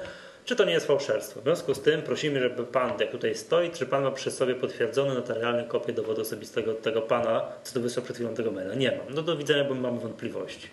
czy 0.44 0.56
to 0.56 0.64
nie 0.64 0.72
jest 0.72 0.86
fałszerstwo. 0.86 1.40
W 1.40 1.44
związku 1.44 1.74
z 1.74 1.80
tym 1.80 2.02
prosimy, 2.02 2.40
żeby 2.40 2.64
pan, 2.64 2.92
jak 3.00 3.10
tutaj 3.10 3.34
stoi, 3.34 3.70
czy 3.70 3.86
pan 3.86 4.02
ma 4.02 4.10
przy 4.10 4.30
sobie 4.30 4.54
potwierdzone 4.54 5.14
notarialne 5.14 5.64
kopię 5.64 5.92
dowodu 5.92 6.22
osobistego 6.22 6.70
od 6.70 6.82
tego 6.82 7.02
pana, 7.02 7.42
co 7.64 7.74
to 7.74 7.80
wysłał 7.80 8.04
przed 8.04 8.16
chwilą 8.16 8.34
tego 8.34 8.50
maila. 8.50 8.74
Nie 8.74 8.90
mam. 8.90 9.14
No 9.14 9.22
do 9.22 9.36
widzenia, 9.36 9.64
bo 9.64 9.74
my 9.74 9.80
mamy 9.80 10.00
wątpliwości. 10.00 10.68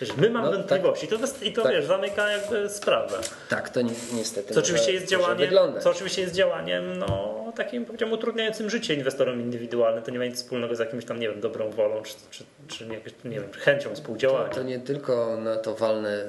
Wiesz, 0.00 0.16
my 0.16 0.30
mamy 0.30 0.46
No, 0.46 0.52
tak. 0.52 0.82
wątpliwości 0.82 1.08
to, 1.08 1.18
wys- 1.18 1.44
i 1.46 1.52
to 1.52 1.62
Tak. 1.62 1.72
wiesz, 1.72 1.84
zamyka 1.84 2.30
jakby 2.30 2.68
sprawę. 2.68 3.18
Tak, 3.48 3.68
to 3.70 3.82
ni 3.82 3.90
niestety 4.12 4.54
Co 4.54 4.60
oczywiście 4.60 4.92
jest 4.92 5.06
działaniem, 5.06 5.50
co 5.80 5.90
oczywiście 5.90 6.22
jest 6.22 6.34
działaniem 6.34 6.98
no, 6.98 7.45
takim 7.56 7.84
powiedziałbym 7.84 8.18
utrudniającym 8.18 8.70
życie 8.70 8.94
inwestorom 8.94 9.40
indywidualnym. 9.40 10.02
To 10.02 10.10
nie 10.10 10.18
ma 10.18 10.24
nic 10.24 10.36
wspólnego 10.36 10.76
z 10.76 10.78
jakimś 10.78 11.04
tam, 11.04 11.20
nie 11.20 11.28
wiem, 11.28 11.40
dobrą 11.40 11.70
wolą, 11.70 12.02
czy, 12.02 12.14
czy, 12.30 12.44
czy 12.68 12.86
nie, 12.86 13.00
nie 13.24 13.40
wiem, 13.40 13.52
chęcią 13.52 13.94
współdziałania. 13.94 14.48
To 14.48 14.62
nie 14.62 14.78
tylko 14.78 15.36
na 15.40 15.56
to 15.56 15.74
walne 15.74 16.10
e, 16.10 16.28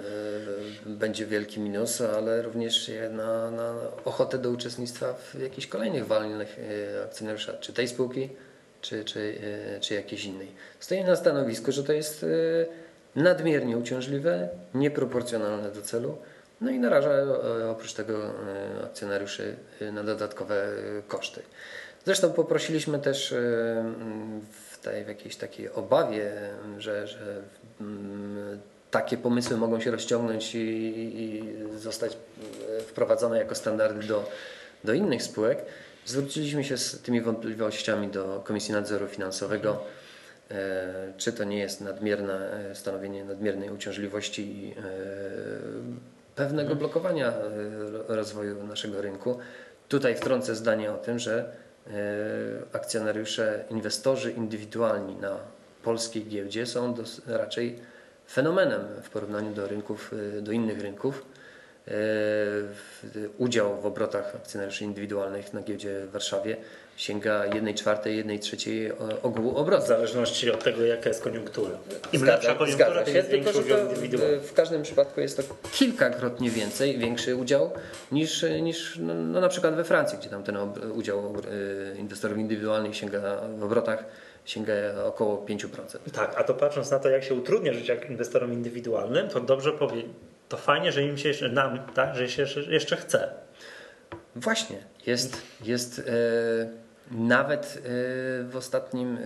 będzie 0.86 1.26
wielki 1.26 1.60
minus, 1.60 2.02
ale 2.02 2.42
również 2.42 2.92
na, 3.12 3.52
na 3.52 3.76
ochotę 4.06 4.38
do 4.38 4.50
uczestnictwa 4.50 5.14
w 5.14 5.42
jakichś 5.42 5.68
kolejnych 5.68 6.08
walnych 6.08 6.60
e, 6.60 7.04
akcjonariusza, 7.04 7.54
czy 7.54 7.74
tej 7.74 7.88
spółki, 7.88 8.30
czy, 8.82 9.06
czy, 9.06 9.36
e, 9.76 9.80
czy 9.80 9.94
jakiejś 9.94 10.26
innej. 10.26 10.48
Stoję 10.80 11.04
na 11.04 11.16
stanowisku, 11.16 11.72
że 11.72 11.84
to 11.84 11.94
jest 11.94 12.26
nadmiernie 13.16 13.78
uciążliwe, 13.78 14.50
nieproporcjonalne 14.74 15.72
do 15.72 15.82
celu, 15.82 16.18
no 16.62 16.72
i 16.72 16.80
naraża 16.80 17.10
e, 17.10 17.70
oprócz 17.70 17.94
tego 17.94 18.14
e, 18.14 18.84
akcjonariuszy 18.86 19.56
e, 19.82 19.92
na 19.92 20.04
dodatkowe 20.04 20.68
koszty. 21.08 21.42
Zresztą 22.06 22.34
poprosiliśmy 22.34 23.00
też 23.00 23.34
w, 24.52 24.78
tej, 24.82 25.06
w 25.06 25.08
jakiejś 25.08 25.36
takiej 25.36 25.72
obawie, 25.72 26.32
że, 26.78 27.08
że 27.08 27.42
mm, 27.82 28.60
takie 28.92 29.18
pomysły 29.18 29.58
mogą 29.58 29.80
się 29.80 29.92
rozciągnąć 29.92 30.56
i, 30.56 30.60
i 30.60 31.44
zostać 31.80 32.18
wprowadzone 32.88 33.38
jako 33.38 33.56
standardy 33.56 34.08
do, 34.08 34.30
do 34.84 34.94
innych 34.94 35.24
spółek. 35.24 35.66
Zwróciliśmy 36.06 36.64
się 36.64 36.78
z 36.78 37.02
tymi 37.02 37.22
wątpliwościami 37.22 38.08
do 38.08 38.42
Komisji 38.46 38.74
Nadzoru 38.74 39.08
Finansowego, 39.08 39.84
czy 41.18 41.34
to 41.34 41.44
nie 41.44 41.60
jest 41.60 41.82
nadmierne 41.82 42.50
stanowienie 42.74 43.26
nadmiernej 43.26 43.70
uciążliwości 43.70 44.42
i 44.42 44.76
pewnego 46.38 46.76
blokowania 46.76 47.28
e, 47.28 47.92
ro- 47.92 48.04
rozwoju 48.08 48.64
naszego 48.64 49.02
rynku. 49.02 49.40
Tutaj 49.90 50.16
wtrącę 50.16 50.56
zdanie 50.56 50.92
o 50.92 50.98
tym, 50.98 51.20
że 51.20 51.34
e, 51.88 51.92
akcjonariusze, 52.74 53.66
inwestorzy 53.70 54.32
indywidualni 54.32 55.16
na 55.16 55.38
polskiej 55.84 56.26
giełdzie 56.26 56.66
są 56.66 56.96
raczej 57.28 57.80
fenomenem 58.30 58.82
w 59.04 59.10
porównaniu 59.10 59.54
do 59.54 59.68
rynków, 59.68 60.14
e, 60.38 60.42
do 60.42 60.52
innych 60.52 60.82
rynków. 60.82 61.26
Udział 63.38 63.82
w 63.82 63.86
obrotach 63.86 64.36
akcjonariuszy 64.36 64.84
indywidualnych 64.84 65.54
na 65.54 65.62
giełdzie 65.62 66.06
w 66.06 66.12
Warszawie 66.12 66.58
sięga 66.98 67.46
1 67.46 67.74
czwartej, 67.74 68.18
1 68.18 68.40
trzeciej 68.40 68.92
o- 68.92 69.22
ogółu 69.24 69.52
W 69.54 69.58
obrotów. 69.58 69.88
zależności 69.88 70.52
od 70.52 70.64
tego, 70.64 70.86
jaka 70.86 71.10
jest 71.10 71.22
koniunktura. 71.24 71.78
Im 72.14 72.22
Zgadza- 72.22 72.26
lepsza 72.26 72.56
koniunktura, 72.56 72.90
zgadza 72.92 73.12
się, 73.12 73.24
tylko 73.24 73.54
że 73.54 73.64
to 73.64 73.78
indywidualny. 73.80 74.40
w 74.40 74.54
każdym 74.54 74.84
przypadku 74.84 75.22
jest 75.22 75.38
to 75.38 75.56
kilkakrotnie 75.72 76.50
więcej, 76.50 76.98
większy 76.98 77.36
udział 77.36 77.72
niż, 78.12 78.46
niż 78.62 78.98
no, 79.02 79.14
no 79.14 79.42
na 79.42 79.50
przykład 79.50 79.76
we 79.76 79.84
Francji, 79.84 80.18
gdzie 80.18 80.30
tam 80.30 80.44
ten 80.44 80.58
udział 80.94 81.34
e, 81.96 81.98
inwestorów 81.98 82.38
indywidualnych 82.38 82.96
sięga 82.96 83.42
w 83.58 83.64
obrotach 83.64 84.06
sięga 84.46 84.74
około 85.06 85.46
5%. 85.46 85.68
Tak, 86.14 86.34
a 86.38 86.44
to 86.44 86.54
patrząc 86.54 86.92
na 86.92 87.00
to, 87.00 87.10
jak 87.10 87.24
się 87.24 87.34
utrudnia 87.34 87.74
życie 87.74 87.98
inwestorom 88.10 88.54
indywidualnym, 88.54 89.30
to 89.30 89.40
dobrze 89.40 89.72
powie, 89.72 90.02
to 90.50 90.58
fajnie, 90.58 90.92
że 90.92 91.04
im 91.04 91.18
się 91.18 91.28
jeszcze, 91.30 91.50
nam, 91.50 91.80
tak, 91.96 92.16
że 92.16 92.30
się 92.30 92.46
jeszcze, 92.70 92.96
chce. 92.98 93.30
Właśnie, 94.36 94.78
jest, 95.06 95.42
jest 95.64 96.00
e, 96.00 96.87
nawet 97.12 97.78
e, 97.78 97.80
w 98.44 98.54
ostatnim, 98.56 99.18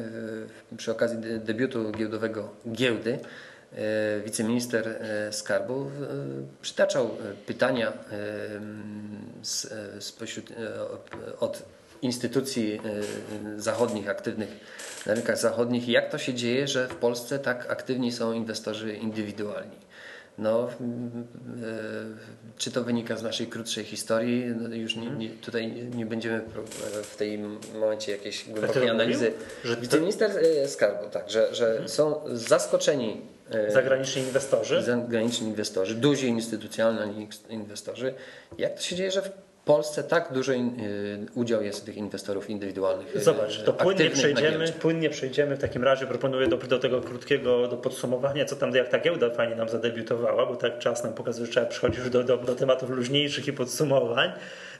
e, 0.72 0.76
przy 0.78 0.92
okazji 0.92 1.18
de- 1.18 1.40
debiutu 1.40 1.92
giełdowego 1.92 2.50
giełdy, 2.72 3.20
e, 3.74 4.20
wiceminister 4.26 5.00
skarbu 5.32 5.92
przytaczał 6.62 7.10
pytania 7.46 7.94
spośród, 10.00 10.54
od 11.40 11.64
instytucji 12.02 12.82
zachodnich, 13.58 14.10
aktywnych 14.10 14.50
na 15.06 15.14
rynkach 15.14 15.38
zachodnich, 15.38 15.88
jak 15.88 16.10
to 16.10 16.18
się 16.18 16.34
dzieje, 16.34 16.68
że 16.68 16.88
w 16.88 16.96
Polsce 16.96 17.40
tak 17.40 17.72
aktywni 17.72 18.12
są 18.12 18.34
inwestorzy 18.34 18.94
indywidualni. 18.94 19.78
No, 20.42 20.68
czy 22.58 22.72
to 22.72 22.84
wynika 22.84 23.18
z 23.18 23.24
naszej 23.24 23.48
krótszej 23.48 23.84
historii? 23.84 24.46
No, 24.46 24.76
już 24.76 24.96
nie, 24.96 25.10
nie, 25.10 25.30
tutaj 25.30 25.72
nie 25.96 26.06
będziemy 26.06 26.42
w 27.04 27.16
tym 27.16 27.60
momencie 27.80 28.12
jakiejś 28.12 28.50
głębokiej 28.50 28.90
analizy. 28.90 29.34
Że 29.66 29.78
Wiceminister 29.78 30.32
to... 30.32 30.68
Skarbu, 30.68 31.10
tak, 31.10 31.30
że, 31.30 31.56
że 31.56 31.70
mhm. 31.70 31.90
są 31.90 32.22
zaskoczeni 32.34 33.22
zagraniczni 33.68 34.22
inwestorzy. 34.22 34.84
Zagraniczni 34.84 35.48
inwestorzy, 35.48 35.96
duzi 35.96 36.28
instytucjonalni 36.28 37.28
inwestorzy. 37.50 38.14
Jak 38.58 38.76
to 38.76 38.82
się 38.82 38.96
dzieje, 38.96 39.12
że 39.12 39.22
w 39.22 39.30
Polsce 39.66 40.04
tak 40.04 40.34
duży 40.34 40.54
y, 40.54 40.60
udział 41.36 41.64
jest 41.64 41.86
tych 41.86 41.98
inwestorów 41.98 42.50
indywidualnych. 42.50 43.16
Y, 43.16 43.24
Zobacz, 43.24 43.64
to 43.64 43.74
płynnie 43.74 44.10
przejdziemy, 44.10 44.72
płynnie 44.72 45.10
przejdziemy 45.10 45.56
w 45.56 45.60
takim 45.60 45.84
razie, 45.84 46.08
proponuję 46.08 46.48
do, 46.48 46.58
do 46.58 46.80
tego 46.80 47.02
krótkiego 47.02 47.68
do 47.68 47.78
podsumowania, 47.78 48.46
co 48.46 48.56
tam 48.56 48.76
jak 48.76 48.90
ta 48.90 49.00
giełda 49.00 49.30
fajnie 49.30 49.56
nam 49.56 49.70
zadebiutowała, 49.70 50.46
bo 50.46 50.56
tak 50.56 50.80
czas 50.80 51.04
nam 51.04 51.14
pokazuje, 51.14 51.46
że 51.46 51.52
trzeba 51.52 51.66
przychodzić 51.66 52.00
już 52.00 52.10
do, 52.10 52.24
do, 52.24 52.38
do 52.38 52.56
tematów 52.56 52.90
luźniejszych 52.90 53.48
i 53.48 53.54
podsumowań. 53.54 54.32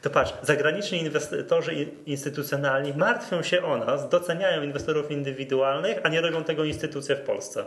To 0.02 0.10
patrz, 0.10 0.34
zagraniczni 0.42 1.02
inwestorzy 1.02 1.88
instytucjonalni 2.06 2.94
martwią 2.94 3.44
się 3.44 3.64
o 3.64 3.78
nas, 3.78 4.10
doceniają 4.10 4.64
inwestorów 4.64 5.12
indywidualnych, 5.12 6.00
a 6.04 6.10
nie 6.10 6.22
robią 6.22 6.44
tego 6.44 6.64
instytucje 6.64 7.16
w 7.16 7.22
Polsce. 7.22 7.66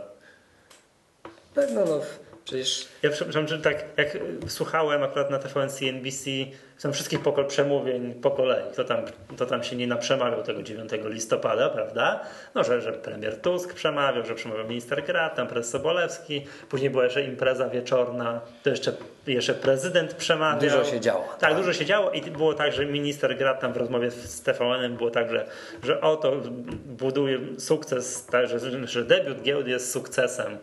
Pewno, 1.53 1.85
no 1.85 2.01
Przecież... 2.45 2.87
Ja 3.03 3.09
przepraszam, 3.09 3.47
że 3.47 3.59
tak 3.59 3.85
jak 3.97 4.17
słuchałem 4.47 5.03
akurat 5.03 5.29
na 5.29 5.39
TVN 5.39 5.69
CNBC, 5.69 6.29
są 6.77 6.93
wszystkich 6.93 7.19
pokol 7.19 7.47
przemówień 7.47 8.13
po 8.13 8.31
kolei. 8.31 8.63
Kto 8.73 8.83
tam, 8.83 8.99
to 9.37 9.45
tam 9.45 9.63
się 9.63 9.75
nie 9.75 9.87
naprzemawiał 9.87 10.43
tego 10.43 10.63
9 10.63 10.91
listopada, 11.05 11.69
prawda? 11.69 12.19
No, 12.55 12.63
że, 12.63 12.81
że 12.81 12.93
premier 12.93 13.41
Tusk 13.41 13.73
przemawiał, 13.73 14.25
że 14.25 14.35
przemawiał 14.35 14.67
minister 14.67 15.03
Grat, 15.05 15.35
tam 15.35 15.47
prezes 15.47 15.71
Sobolewski, 15.71 16.45
później 16.69 16.89
była 16.89 17.03
jeszcze 17.03 17.23
impreza 17.23 17.69
wieczorna, 17.69 18.41
to 18.63 18.69
jeszcze, 18.69 18.93
jeszcze 19.27 19.53
prezydent 19.53 20.13
przemawiał. 20.13 20.59
Dużo 20.59 20.83
się 20.85 20.99
działo. 20.99 21.23
Tak, 21.23 21.39
tak, 21.39 21.55
dużo 21.55 21.73
się 21.73 21.85
działo 21.85 22.11
i 22.11 22.21
było 22.21 22.53
tak, 22.53 22.73
że 22.73 22.85
minister 22.85 23.37
Grat 23.37 23.59
tam 23.59 23.73
w 23.73 23.77
rozmowie 23.77 24.11
z 24.11 24.41
TVN 24.41 24.97
było 24.97 25.11
tak, 25.11 25.31
że, 25.31 25.45
że 25.83 26.01
oto 26.01 26.41
buduje 26.85 27.39
sukces, 27.57 28.25
tak, 28.25 28.47
że, 28.47 28.87
że 28.87 29.05
debiut 29.05 29.41
giełdy 29.41 29.71
jest 29.71 29.91
sukcesem 29.91 30.57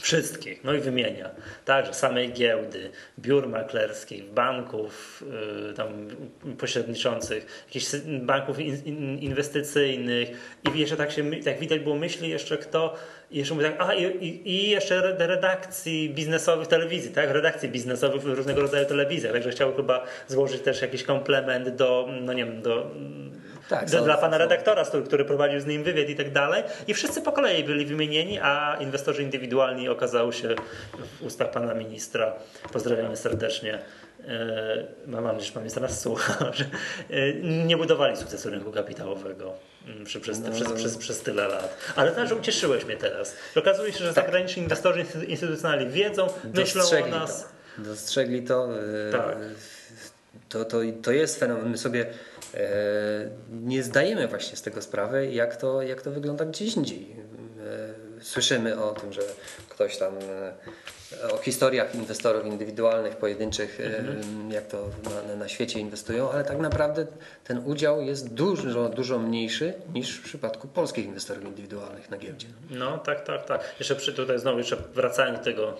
Wszystkich, 0.00 0.64
no 0.64 0.74
i 0.74 0.80
wymienia. 0.80 1.30
Także 1.64 1.94
samej 1.94 2.32
giełdy, 2.32 2.90
biur 3.18 3.48
maklerskich, 3.48 4.24
banków 4.24 5.24
yy, 5.66 5.74
tam 5.74 6.08
pośredniczących, 6.58 7.64
jakichś 7.66 7.86
banków 8.20 8.58
in, 8.58 9.18
inwestycyjnych 9.18 10.28
i 10.74 10.78
jeszcze 10.78 10.96
tak 10.96 11.12
się, 11.12 11.30
jak 11.44 11.58
widać 11.58 11.80
było 11.80 11.96
myśli 11.96 12.28
jeszcze 12.28 12.58
kto, 12.58 12.94
jeszcze 13.30 13.54
mówię 13.54 13.70
tak, 13.70 13.88
a 13.88 13.94
i, 13.94 14.42
i, 14.44 14.70
jeszcze 14.70 15.16
redakcji 15.18 16.10
biznesowych 16.10 16.68
telewizji, 16.68 17.10
tak? 17.10 17.30
Redakcji 17.30 17.68
biznesowych 17.68 18.24
różnego 18.24 18.60
rodzaju 18.60 18.86
telewizjach, 18.86 19.32
także 19.32 19.50
chciał 19.50 19.74
chyba 19.74 20.04
złożyć 20.28 20.62
też 20.62 20.82
jakiś 20.82 21.02
komplement 21.02 21.68
do, 21.68 22.08
no 22.20 22.32
nie 22.32 22.44
wiem, 22.44 22.62
do 22.62 22.90
tak, 23.68 23.90
dla, 23.90 24.00
dla 24.00 24.16
pana 24.16 24.38
redaktora, 24.38 24.84
który 25.06 25.24
prowadził 25.24 25.60
z 25.60 25.66
nim 25.66 25.84
wywiad 25.84 26.08
i 26.08 26.16
tak 26.16 26.32
dalej. 26.32 26.62
I 26.86 26.94
wszyscy 26.94 27.22
po 27.22 27.32
kolei 27.32 27.64
byli 27.64 27.86
wymienieni, 27.86 28.38
a 28.42 28.76
inwestorzy 28.80 29.22
indywidualni 29.22 29.88
okazało 29.88 30.32
się 30.32 30.54
w 31.20 31.22
ustach 31.22 31.50
pana 31.50 31.74
ministra. 31.74 32.32
Pozdrawiamy 32.72 33.16
serdecznie. 33.16 33.78
E, 34.28 34.86
mam 35.06 35.24
nadzieję, 35.24 35.44
że 35.44 35.52
pan 35.52 35.62
minister 35.62 35.82
nas 35.82 36.00
słucha, 36.00 36.52
że 36.52 36.64
e, 37.10 37.34
nie 37.66 37.76
budowali 37.76 38.16
sukcesu 38.16 38.50
rynku 38.50 38.72
kapitałowego 38.72 39.52
mm, 39.86 40.04
przez, 40.04 40.22
przez, 40.22 40.40
no. 40.40 40.50
przez, 40.50 40.72
przez, 40.72 40.96
przez 40.96 41.20
tyle 41.20 41.48
lat. 41.48 41.76
Ale 41.96 42.12
także 42.12 42.34
ucieszyłeś 42.34 42.84
mnie 42.84 42.96
teraz. 42.96 43.36
Okazuje 43.56 43.92
się, 43.92 43.98
że 43.98 44.14
tak. 44.14 44.24
zagraniczni 44.24 44.62
inwestorzy 44.62 45.04
instytucjonalni 45.26 45.86
wiedzą, 45.86 46.26
myślą 46.54 46.82
o 47.04 47.06
nas. 47.06 47.42
To. 47.42 47.82
Dostrzegli 47.82 48.42
to. 48.42 48.68
E, 49.08 49.12
tak. 49.12 49.36
To, 50.48 50.64
to, 50.64 50.78
to 51.02 51.12
jest 51.12 51.40
fenomen. 51.40 51.70
My 51.70 51.78
sobie 51.78 52.06
nie 53.50 53.82
zdajemy 53.82 54.28
właśnie 54.28 54.56
z 54.56 54.62
tego 54.62 54.82
sprawy, 54.82 55.32
jak 55.32 55.56
to, 55.56 55.82
jak 55.82 56.02
to 56.02 56.10
wygląda 56.10 56.44
gdzieś 56.44 56.76
indziej. 56.76 57.16
E, 58.20 58.24
słyszymy 58.24 58.82
o 58.82 58.90
tym, 58.90 59.12
że 59.12 59.22
ktoś 59.68 59.96
tam 59.96 60.14
e, 60.18 61.32
o 61.32 61.38
historiach 61.38 61.94
inwestorów 61.94 62.46
indywidualnych, 62.46 63.16
pojedynczych, 63.16 63.80
mhm. 63.80 64.50
jak 64.50 64.66
to 64.66 64.90
na, 65.26 65.36
na, 65.36 65.48
świecie 65.48 65.80
inwestują, 65.80 66.30
ale 66.30 66.44
tak 66.44 66.58
naprawdę 66.58 67.06
ten 67.44 67.62
udział 67.64 68.02
jest 68.02 68.34
dużo, 68.34 68.88
dużo 68.88 69.18
mniejszy 69.18 69.74
niż 69.94 70.16
w 70.16 70.22
przypadku 70.22 70.68
polskich 70.68 71.06
inwestorów 71.06 71.44
indywidualnych 71.44 72.10
na 72.10 72.18
giełdzie. 72.18 72.46
No 72.70 72.98
tak, 72.98 73.24
tak, 73.24 73.46
tak. 73.46 73.74
Jeszcze 73.78 73.96
przy 73.96 74.12
tutaj 74.12 74.38
znowu, 74.38 74.58
jeszcze 74.58 74.76
wracając 74.94 75.38
do 75.38 75.44
tego 75.44 75.76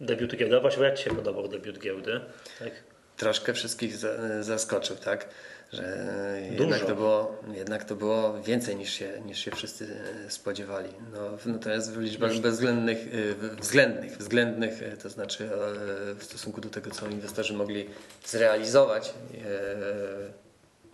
debiutu 0.00 0.36
giełdowego, 0.36 0.84
jak 0.84 0.98
Ci 0.98 1.04
się 1.04 1.16
podobał 1.16 1.48
debiut 1.48 1.78
giełdy? 1.78 2.20
Tak? 2.58 2.93
Troszkę 3.16 3.54
wszystkich 3.54 3.96
zaskoczył, 4.40 4.96
tak? 4.96 5.28
że 5.74 6.40
jednak 6.50 6.84
to, 6.84 6.94
było, 6.94 7.42
jednak 7.54 7.84
to 7.84 7.96
było 7.96 8.42
więcej 8.42 8.76
niż 8.76 8.92
się, 8.92 9.22
niż 9.26 9.38
się 9.38 9.50
wszyscy 9.50 9.96
spodziewali. 10.28 10.88
No, 11.12 11.52
natomiast 11.52 11.92
w 11.92 12.00
liczbach 12.00 12.38
bezwzględnych, 12.38 13.14
y, 13.14 13.34
względnych, 13.60 14.16
względnych, 14.18 14.82
y, 14.82 14.96
to 15.02 15.10
znaczy 15.10 15.44
e, 15.44 16.14
w 16.14 16.24
stosunku 16.24 16.60
do 16.60 16.68
tego, 16.68 16.90
co 16.90 17.08
inwestorzy 17.08 17.54
mogli 17.54 17.86
zrealizować, 18.26 19.08
e, 19.08 19.44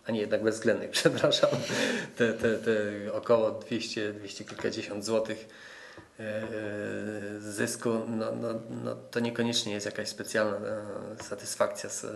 a 0.06 0.12
nie 0.12 0.20
jednak 0.20 0.42
bezwzględnych, 0.42 0.90
przepraszam, 1.00 1.50
te, 2.16 2.32
te, 2.32 2.58
te 2.58 2.72
około 3.12 3.50
200, 3.50 4.12
200 4.12 4.44
kilkadziesiąt 4.44 5.04
złotych 5.04 5.48
e, 5.48 5.69
zysku, 7.38 7.90
no, 8.08 8.32
no, 8.32 8.48
no, 8.84 8.96
to 9.10 9.20
niekoniecznie 9.20 9.72
jest 9.72 9.86
jakaś 9.86 10.08
specjalna 10.08 10.56
satysfakcja 11.20 11.90
z 11.90 12.06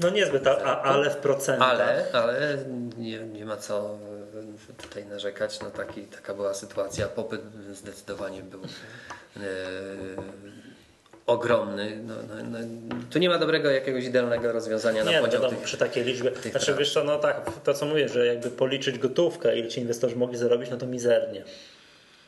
no 0.00 0.10
niezbyt, 0.10 0.46
a, 0.46 0.82
ale 0.82 1.10
w 1.10 1.16
procentach. 1.16 1.70
Ale, 1.70 2.06
ale 2.12 2.58
nie, 2.98 3.18
nie 3.18 3.44
ma 3.44 3.56
co 3.56 3.98
tutaj 4.82 5.06
narzekać. 5.06 5.60
No 5.60 5.70
taki, 5.70 6.02
taka 6.02 6.34
była 6.34 6.54
sytuacja. 6.54 7.08
Popyt 7.08 7.40
zdecydowanie 7.72 8.42
był 8.42 8.60
e, 9.36 9.40
ogromny. 11.26 12.00
No, 12.06 12.14
no, 12.28 12.34
no, 12.50 12.58
tu 13.10 13.18
nie 13.18 13.28
ma 13.28 13.38
dobrego 13.38 13.70
jakiegoś 13.70 14.04
idealnego 14.04 14.52
rozwiązania 14.52 15.02
nie, 15.02 15.12
na 15.12 15.20
podział 15.20 15.42
no, 15.42 15.48
tych, 15.48 15.58
przy 15.58 15.76
takiej 15.76 16.04
liczbie. 16.04 16.32
Znaczy 16.50 16.74
wiesz 16.74 16.92
co, 16.92 17.04
no 17.04 17.18
tak, 17.18 17.50
to 17.64 17.74
co 17.74 17.86
mówię, 17.86 18.08
że 18.08 18.26
jakby 18.26 18.50
policzyć 18.50 18.98
gotówkę, 18.98 19.58
ile 19.58 19.68
ci 19.68 19.80
inwestorzy 19.80 20.16
mogli 20.16 20.36
zarobić, 20.36 20.70
no 20.70 20.76
to 20.76 20.86
mizernie 20.86 21.44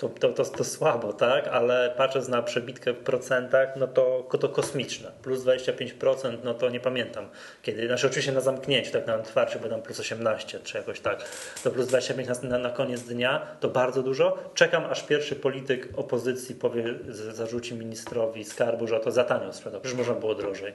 to, 0.01 0.09
to, 0.09 0.29
to, 0.33 0.45
to, 0.45 0.65
słabo, 0.65 1.13
tak? 1.13 1.49
Ale 1.49 1.95
patrząc 1.97 2.29
na 2.29 2.43
przebitkę 2.43 2.93
w 2.93 2.99
procentach, 2.99 3.69
no 3.77 3.87
to, 3.87 4.29
to 4.41 4.49
kosmiczne. 4.49 5.11
Plus 5.23 5.45
25%, 5.45 6.39
no 6.45 6.55
to 6.55 6.71
nie 6.71 6.81
pamiętam 6.81 7.29
kiedy. 7.63 7.87
Znaczy 7.87 8.07
oczywiście 8.07 8.33
na 8.33 8.41
zamknięciu, 8.41 8.93
tak 8.93 9.07
na 9.07 9.15
otwarciu, 9.15 9.59
bo 9.61 9.69
tam 9.69 9.83
plus 9.83 10.01
18 10.01 10.61
czy 10.61 10.79
jakoś 10.79 11.01
tak. 11.01 11.25
To 11.65 11.71
plus 11.71 11.87
25 11.87 12.29
na, 12.43 12.59
na 12.59 12.71
koniec 12.71 13.03
dnia 13.03 13.47
to 13.61 13.69
bardzo 13.69 14.03
dużo. 14.03 14.39
Czekam 14.55 14.85
aż 14.85 15.03
pierwszy 15.03 15.37
polityk 15.37 15.89
opozycji 15.97 16.55
powie, 16.55 16.85
zarzuci 17.09 17.75
ministrowi 17.75 18.45
skarbu, 18.45 18.87
że 18.87 19.01
to 19.01 19.11
za 19.11 19.25
tanio 19.25 19.53
sprzedał. 19.53 19.81
Przecież 19.81 19.99
można 19.99 20.15
było 20.15 20.35
drożej. 20.35 20.73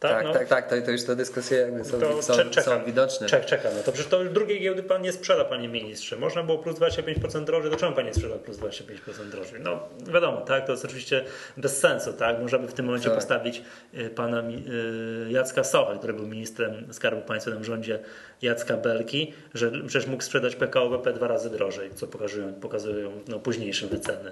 Tak, 0.00 0.12
tak, 0.12 0.24
no. 0.24 0.32
tak, 0.32 0.48
tak, 0.48 0.70
to, 0.70 0.82
to 0.82 0.90
już 0.90 1.04
te 1.04 1.16
dyskusje 1.16 1.58
jakby 1.58 1.84
są, 1.84 2.00
to 2.00 2.22
są, 2.22 2.34
są 2.62 2.84
widoczne. 2.84 3.26
Czek, 3.26 3.44
czeka, 3.44 3.68
no 3.76 3.82
to 3.82 3.92
przecież 3.92 4.10
to 4.10 4.22
już 4.22 4.32
drugiej 4.32 4.60
giełdy 4.60 4.82
pan 4.82 5.02
nie 5.02 5.12
sprzeda, 5.12 5.44
panie 5.44 5.68
ministrze. 5.68 6.16
Można 6.16 6.42
było 6.42 6.58
plus 6.58 6.76
25% 6.76 7.44
drożej, 7.44 7.70
to 7.70 7.76
czemu 7.76 7.96
pan 7.96 8.04
nie 8.04 8.14
sprzeda 8.14 8.34
plus 8.34 8.58
25% 8.58 9.28
drożej? 9.30 9.60
No 9.60 9.88
wiadomo, 10.14 10.40
tak, 10.40 10.66
to 10.66 10.72
jest 10.72 10.84
oczywiście 10.84 11.24
bez 11.56 11.78
sensu, 11.78 12.12
tak. 12.12 12.40
Można 12.40 12.58
by 12.58 12.68
w 12.68 12.72
tym 12.72 12.86
momencie 12.86 13.08
tak. 13.08 13.18
postawić 13.18 13.62
y, 13.94 14.10
pana 14.10 14.40
y, 14.40 15.30
Jacka 15.30 15.64
Sochę, 15.64 15.98
który 15.98 16.12
był 16.12 16.26
ministrem 16.26 16.92
Skarbu 16.92 17.22
Państwa 17.22 17.50
w 17.50 17.64
rządzie 17.64 17.98
Jacka 18.42 18.76
Belki, 18.76 19.32
że 19.54 19.70
przecież 19.86 20.06
mógł 20.06 20.22
sprzedać 20.22 20.56
PKO 20.56 20.90
BP 20.90 21.12
dwa 21.12 21.28
razy 21.28 21.50
drożej, 21.50 21.90
co 21.94 22.06
pokazują, 22.06 22.54
pokazują 22.54 23.12
no, 23.28 23.38
późniejsze 23.38 23.86
wyceny. 23.86 24.30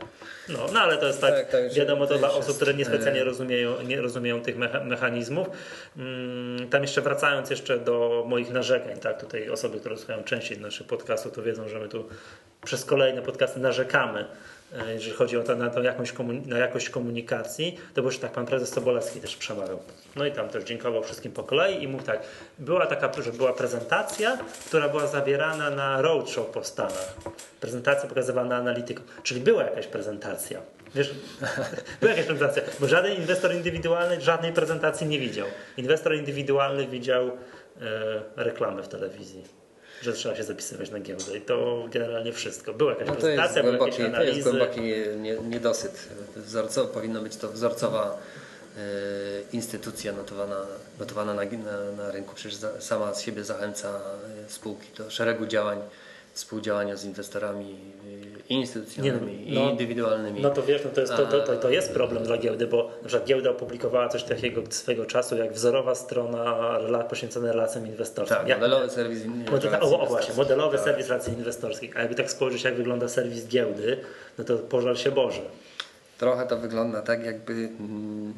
No, 0.49 0.59
no 0.73 0.81
ale 0.81 0.97
to 0.97 1.07
jest 1.07 1.21
tak, 1.21 1.51
tak, 1.51 1.73
wiadomo 1.73 2.07
to 2.07 2.19
dla 2.19 2.31
osób, 2.31 2.57
które 2.57 2.75
niespecjalnie 2.75 3.25
rozumieją, 3.25 3.83
nie 3.83 4.01
rozumieją 4.01 4.43
tych 4.43 4.57
mechanizmów. 4.85 5.49
Mm, 5.97 6.69
tam 6.69 6.83
jeszcze 6.83 7.01
wracając 7.01 7.51
jeszcze 7.51 7.79
do 7.79 8.25
moich 8.29 8.51
narzekań, 8.51 8.97
tak, 8.97 9.21
tutaj 9.21 9.51
osoby, 9.51 9.81
które 9.81 9.97
słuchają 9.97 10.25
częściej 10.25 10.59
naszych 10.59 10.87
podcastów, 10.87 11.33
to 11.33 11.43
wiedzą, 11.43 11.69
że 11.69 11.79
my 11.79 11.89
tu 11.89 12.09
przez 12.65 12.85
kolejne 12.85 13.23
podcasty 13.23 13.61
narzekamy 13.61 14.25
jeżeli 14.89 15.17
chodzi 15.17 15.37
o 15.37 15.43
to, 15.43 15.57
na, 15.57 15.71
jakąś 15.83 16.15
na 16.47 16.59
jakość 16.59 16.91
komunikacji, 16.91 17.79
to 17.95 18.03
bo 18.03 18.09
już 18.09 18.19
tak 18.19 18.33
pan 18.33 18.47
prezes 18.47 18.69
Sobolewski 18.69 19.21
też 19.21 19.37
przemawiał. 19.37 19.79
No 20.17 20.27
i 20.27 20.33
tam 20.33 20.49
też 20.49 20.65
dziękował 20.65 21.03
wszystkim 21.03 21.33
po 21.33 21.43
kolei 21.43 21.83
i 21.83 21.89
mówił 21.89 22.07
tak, 22.07 22.21
była 22.59 22.87
taka, 22.87 23.23
że 23.23 23.33
była 23.33 23.53
prezentacja, 23.53 24.39
która 24.67 24.89
była 24.89 25.07
zawierana 25.07 25.71
na 25.71 26.03
roadshow 26.03 26.47
po 26.47 26.65
Stanach. 26.65 27.15
Prezentacja 27.61 28.09
pokazywana 28.09 28.57
analitykom, 28.57 29.05
czyli 29.23 29.41
była 29.41 29.63
jakaś 29.63 29.87
prezentacja. 29.87 30.61
Wiesz, 30.95 31.15
była 32.01 32.13
jakaś 32.13 32.27
prezentacja, 32.27 32.63
bo 32.81 32.89
żaden 32.89 33.17
inwestor 33.17 33.55
indywidualny 33.55 34.21
żadnej 34.21 34.53
prezentacji 34.53 35.07
nie 35.07 35.19
widział. 35.19 35.47
Inwestor 35.77 36.15
indywidualny 36.15 36.87
widział 36.87 37.27
e, 37.27 37.33
reklamy 38.37 38.83
w 38.83 38.89
telewizji 38.89 39.68
że 40.03 40.13
trzeba 40.13 40.37
się 40.37 40.45
zapisywać 40.45 40.91
na 40.91 41.01
giełdę 41.01 41.37
i 41.37 41.41
to 41.41 41.87
generalnie 41.91 42.33
wszystko. 42.33 42.75
Była 42.75 42.91
jakaś 42.91 43.09
no 43.09 43.15
to 43.15 43.29
jest 43.29 43.61
głęboki. 43.61 44.03
To 44.17 44.23
jest 44.23 44.49
głęboki 44.49 44.81
niedosyt. 45.49 46.09
Wzorco, 46.37 46.85
powinno 46.87 47.21
być 47.21 47.37
to 47.37 47.49
wzorcowa 47.49 48.19
instytucja 49.53 50.13
notowana, 50.13 50.67
notowana 50.99 51.35
na, 51.35 51.43
na, 51.45 51.93
na 52.05 52.11
rynku 52.11 52.35
przecież 52.35 52.59
sama 52.79 53.15
z 53.15 53.23
siebie 53.23 53.45
zachęca 53.45 53.89
e, 53.89 54.51
spółki 54.51 54.89
do 54.99 55.11
szeregu 55.11 55.47
działań 55.47 55.79
współdziałania 56.35 56.97
z 56.97 57.05
inwestorami 57.05 57.77
instytucjonalnymi, 58.49 59.47
Nie, 59.47 59.55
no, 59.55 59.69
i 59.69 59.71
indywidualnymi. 59.71 60.41
No 60.41 60.51
to 60.51 60.63
wiesz, 60.63 60.85
no 60.85 60.91
to, 60.91 61.01
jest, 61.01 61.13
to, 61.17 61.27
to, 61.27 61.57
to, 61.57 61.71
jest 61.71 61.93
problem 61.93 62.25
dla 62.25 62.39
giełdy, 62.39 62.67
bo 62.67 62.91
na 63.03 63.09
przykład 63.09 63.29
giełda 63.29 63.51
opublikowała 63.51 64.09
coś 64.09 64.23
takiego 64.23 64.63
swego 64.71 65.07
czasu 65.07 65.37
jak 65.37 65.53
wzorowa 65.53 65.95
strona 65.95 67.05
poświęcona 67.11 67.53
relacjom 67.53 67.87
inwestorskim. 67.87 68.37
tak, 68.39 68.49
Jak- 68.49 68.59
modelowy 68.61 68.91
serwis 68.91 69.25
Model, 69.27 69.71
relacji 69.71 69.95
o, 69.97 70.01
o 70.01 70.07
właśnie, 70.07 70.35
modelowy 70.35 70.77
Tak. 70.77 70.85
serwis 70.87 71.09
relacji 71.09 71.33
inwestorskich. 71.33 71.97
A 71.97 72.01
jakby 72.01 72.15
tak 72.15 72.31
spojrzeć, 72.31 72.65
jak 72.65 72.75
wygląda 72.75 73.09
serwis 73.09 73.47
giełdy, 73.49 73.99
no 74.39 74.45
to 74.45 74.57
pożal 74.59 74.97
się 74.97 75.11
Boże. 75.11 75.41
Trochę 76.19 76.47
to 76.47 76.57
wygląda 76.57 77.03
tak, 77.03 77.25
jakby 77.25 77.53
mm, 77.53 78.35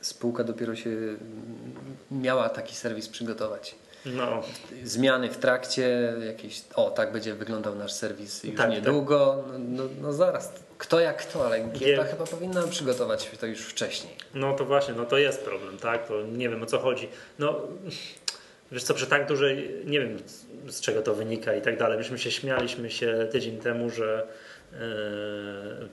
spółka 0.00 0.44
dopiero 0.44 0.76
się 0.76 0.90
mm, 0.90 1.16
miała 2.10 2.48
taki 2.48 2.74
serwis 2.74 3.08
przygotować. 3.08 3.74
No, 4.06 4.42
Zmiany 4.84 5.28
w 5.30 5.36
trakcie, 5.36 6.12
jakieś, 6.26 6.62
o 6.74 6.90
tak 6.90 7.12
będzie 7.12 7.34
wyglądał 7.34 7.74
nasz 7.74 7.92
serwis 7.92 8.44
już 8.44 8.56
Tak, 8.56 8.70
niedługo, 8.70 9.44
no, 9.52 9.58
no, 9.58 9.82
no 10.02 10.12
zaraz, 10.12 10.52
kto 10.78 11.00
jak 11.00 11.16
kto, 11.16 11.46
ale 11.46 11.60
giełda 11.60 12.04
chyba 12.04 12.24
powinna 12.26 12.62
przygotować 12.68 13.30
to 13.40 13.46
już 13.46 13.60
wcześniej. 13.60 14.12
no 14.34 14.52
to 14.54 14.64
właśnie, 14.64 14.94
no 14.94 15.04
to 15.04 15.18
jest 15.18 15.42
problem, 15.44 15.78
tak? 15.78 16.08
To 16.08 16.22
nie 16.22 16.48
wiem 16.48 16.62
o 16.62 16.66
co 16.66 16.78
chodzi. 16.78 17.08
No, 17.38 17.60
wiesz 18.72 18.82
co, 18.82 18.94
przy 18.94 19.06
tak 19.06 19.26
dużej, 19.28 19.70
nie 19.84 20.00
wiem 20.00 20.18
z- 20.68 20.80
czego 20.80 21.02
to 21.02 21.14
wynika 21.14 21.54
i 21.54 21.62
tak 21.62 21.78
dalej. 21.78 21.98
Myśmy 21.98 22.18
się 22.18 22.30
śmialiśmy 22.30 22.90
się 22.90 23.28
tydzień 23.32 23.58
temu, 23.58 23.90
że 23.90 24.26
yy, 24.72 24.78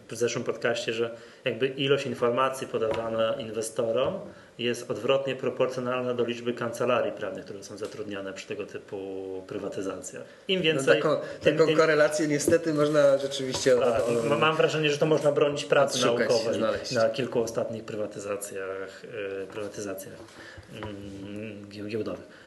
w 0.10 0.12
zeszłym 0.12 0.44
podcaście, 0.44 0.94
że 0.94 1.16
jakby 1.46 1.68
ilość 1.68 2.06
informacji 2.06 2.68
podawana 2.68 3.34
inwestorom 3.34 4.20
jest 4.58 4.92
odwrotnie 4.92 5.36
proporcjonalna 5.36 6.14
do 6.14 6.26
liczby 6.26 6.54
kancelarii 6.54 7.12
prawnych, 7.12 7.46
które 7.46 7.64
są 7.64 7.78
zatrudniane 7.78 8.34
przy 8.34 8.48
tego 8.48 8.66
typu 8.66 9.44
prywatyzacjach. 9.48 10.24
Im 10.48 10.60
No, 10.60 10.64
więcej, 10.64 11.02
taką 11.02 11.16
tym, 11.42 11.54
taką 11.58 11.68
tym, 11.68 11.78
korelację 11.78 12.28
niestety 12.28 12.74
można 12.74 13.18
rzeczywiście 13.18 13.76
tak, 13.76 14.04
o- 14.04 14.20
o- 14.20 14.24
ma- 14.30 14.38
mam 14.38 14.56
wrażenie, 14.56 14.90
że 14.90 14.98
to 14.98 15.06
można 15.06 15.32
bronić 15.32 15.66
pracy 15.66 16.06
naukowej 16.06 16.60
na 16.96 17.10
kilku 17.10 17.42
ostatnich 17.42 17.84
prywatyzacjach, 17.84 19.04
yy, 19.40 19.48
prywatyzacjach 19.48 20.14
mm, 20.84 21.70
gieł- 21.70 21.88
giełdowych. 21.88 22.43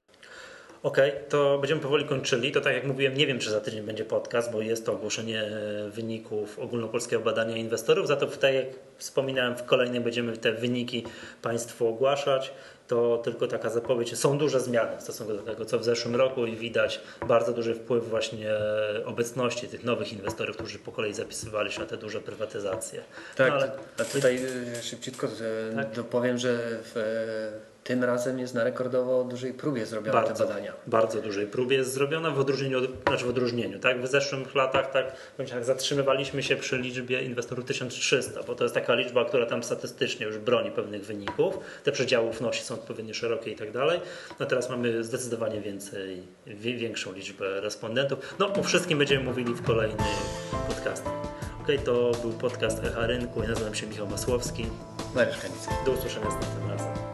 Okej, 0.87 1.13
to 1.29 1.59
będziemy 1.59 1.81
powoli 1.81 2.05
kończyli. 2.05 2.53
To 2.53 2.61
tak 2.61 2.75
jak 2.75 2.85
mówiłem, 2.85 3.15
nie 3.15 3.27
wiem, 3.27 3.39
czy 3.39 3.51
za 3.51 3.61
tydzień 3.61 3.83
będzie 3.83 4.05
podcast, 4.05 4.53
bo 4.53 4.61
jest 4.61 4.87
to 4.87 4.93
ogłoszenie 4.93 5.51
wyników 5.89 6.59
ogólnopolskiego 6.59 7.23
badania 7.23 7.57
inwestorów. 7.57 8.09
Za 8.09 8.17
to, 8.17 8.27
tak 8.27 8.55
jak 8.55 8.67
wspominałem, 8.97 9.57
w 9.57 9.65
kolejnym 9.65 10.03
będziemy 10.03 10.37
te 10.37 10.53
wyniki 10.53 11.05
Państwu 11.43 11.89
ogłaszać. 11.89 12.53
To 12.89 13.19
tylko 13.25 13.47
taka 13.47 13.71
zapowiedź. 13.71 14.19
Są 14.19 14.39
duże 14.39 14.61
zmiany 14.61 14.97
w 14.99 15.03
stosunku 15.03 15.33
do 15.33 15.43
tego, 15.43 15.65
co 15.65 15.79
w 15.79 15.85
zeszłym 15.85 16.17
roku 16.17 16.47
i 16.47 16.57
widać 16.57 17.01
bardzo 17.29 17.53
duży 17.53 17.75
wpływ 17.75 18.09
właśnie 18.09 18.51
obecności 19.05 19.69
tych 19.69 19.85
nowych 19.85 20.13
inwestorów, 20.13 20.57
którzy 20.57 20.79
po 20.79 20.93
kolei 20.93 21.15
zapisywali 21.15 21.73
się 21.73 21.81
na 21.81 21.87
te 21.87 21.97
duże 21.97 22.21
prywatyzacje. 22.21 23.03
Tak, 23.37 23.49
No, 23.49 23.55
ale 23.55 23.73
a 24.01 24.05
tutaj 24.05 24.41
e, 24.79 24.83
szybciutko 24.83 25.27
e, 25.27 25.75
Tak. 25.77 25.91
dopowiem, 25.91 26.39
że 26.39 26.59
w, 26.83 26.97
e, 26.97 27.76
tym 27.87 28.05
razem 28.05 28.39
jest 28.39 28.55
na 28.55 28.65
rekordowo 28.65 29.25
dużej 29.25 29.55
próbie 29.55 29.87
zrobione 29.87 30.13
bardzo, 30.13 30.35
te 30.35 30.49
badania. 30.49 30.73
bardzo 30.87 31.23
dużej 31.23 31.47
próbie 31.47 31.77
jest 31.77 31.93
zrobiona 31.93 32.31
w 32.31 32.39
odróżnieniu, 32.41 32.79
od- 32.79 33.03
znaczy 33.09 33.25
w 33.25 33.29
odróżnieniu, 33.29 33.79
tak? 33.79 34.03
W 34.03 34.07
zeszłych 34.07 34.55
latach 34.55 34.91
tak, 34.91 35.17
bądź 35.39 35.51
tak 35.51 35.65
zatrzymywaliśmy 35.65 36.43
się 36.43 36.57
przy 36.57 36.79
liczbie 36.79 37.23
inwestorów 37.23 37.65
1300, 37.65 38.43
bo 38.43 38.55
to 38.55 38.65
jest 38.65 38.75
taka 38.75 38.95
liczba, 38.95 39.25
która 39.25 39.47
tam 39.47 39.63
statystycznie 39.63 40.27
już 40.27 40.39
broni 40.39 40.71
pewnych 40.71 41.05
wyników. 41.05 41.59
Te 41.85 41.93
przedziały 41.93 42.29
ufności 42.29 42.65
są 42.65 42.75
odpowiednio 42.75 43.15
szerokie 43.15 43.51
i 43.51 43.57
tak 43.57 43.73
dalej. 43.73 44.01
No 44.41 44.47
teraz 44.47 44.71
mamy 44.71 45.05
zdecydowanie 45.05 45.61
więcej, 45.61 46.23
większą 46.47 47.13
liczbę 47.13 47.61
respondentów. 47.61 48.35
No 48.39 48.53
o 48.53 48.63
wszystkim 48.63 48.99
będziemy 48.99 49.25
mówili 49.25 49.55
w 49.55 49.63
kolejnych 49.63 50.07
podcastach. 50.69 51.13
Okej, 51.63 51.79
to 51.79 52.13
był 52.23 52.31
podcast 52.33 52.85
Echa 52.85 53.07
Rynku. 53.07 53.43
Ja 53.43 53.49
nazywam 53.49 53.75
się 53.75 53.87
Michał 53.87 54.07
Masłowski. 54.07 54.67
Mariusz 55.15 55.37
Kanicki. 55.39 55.75
Do 55.87 55.93
usłyszenia 55.93 56.25
następnym 56.27 56.71
razem. 56.71 57.06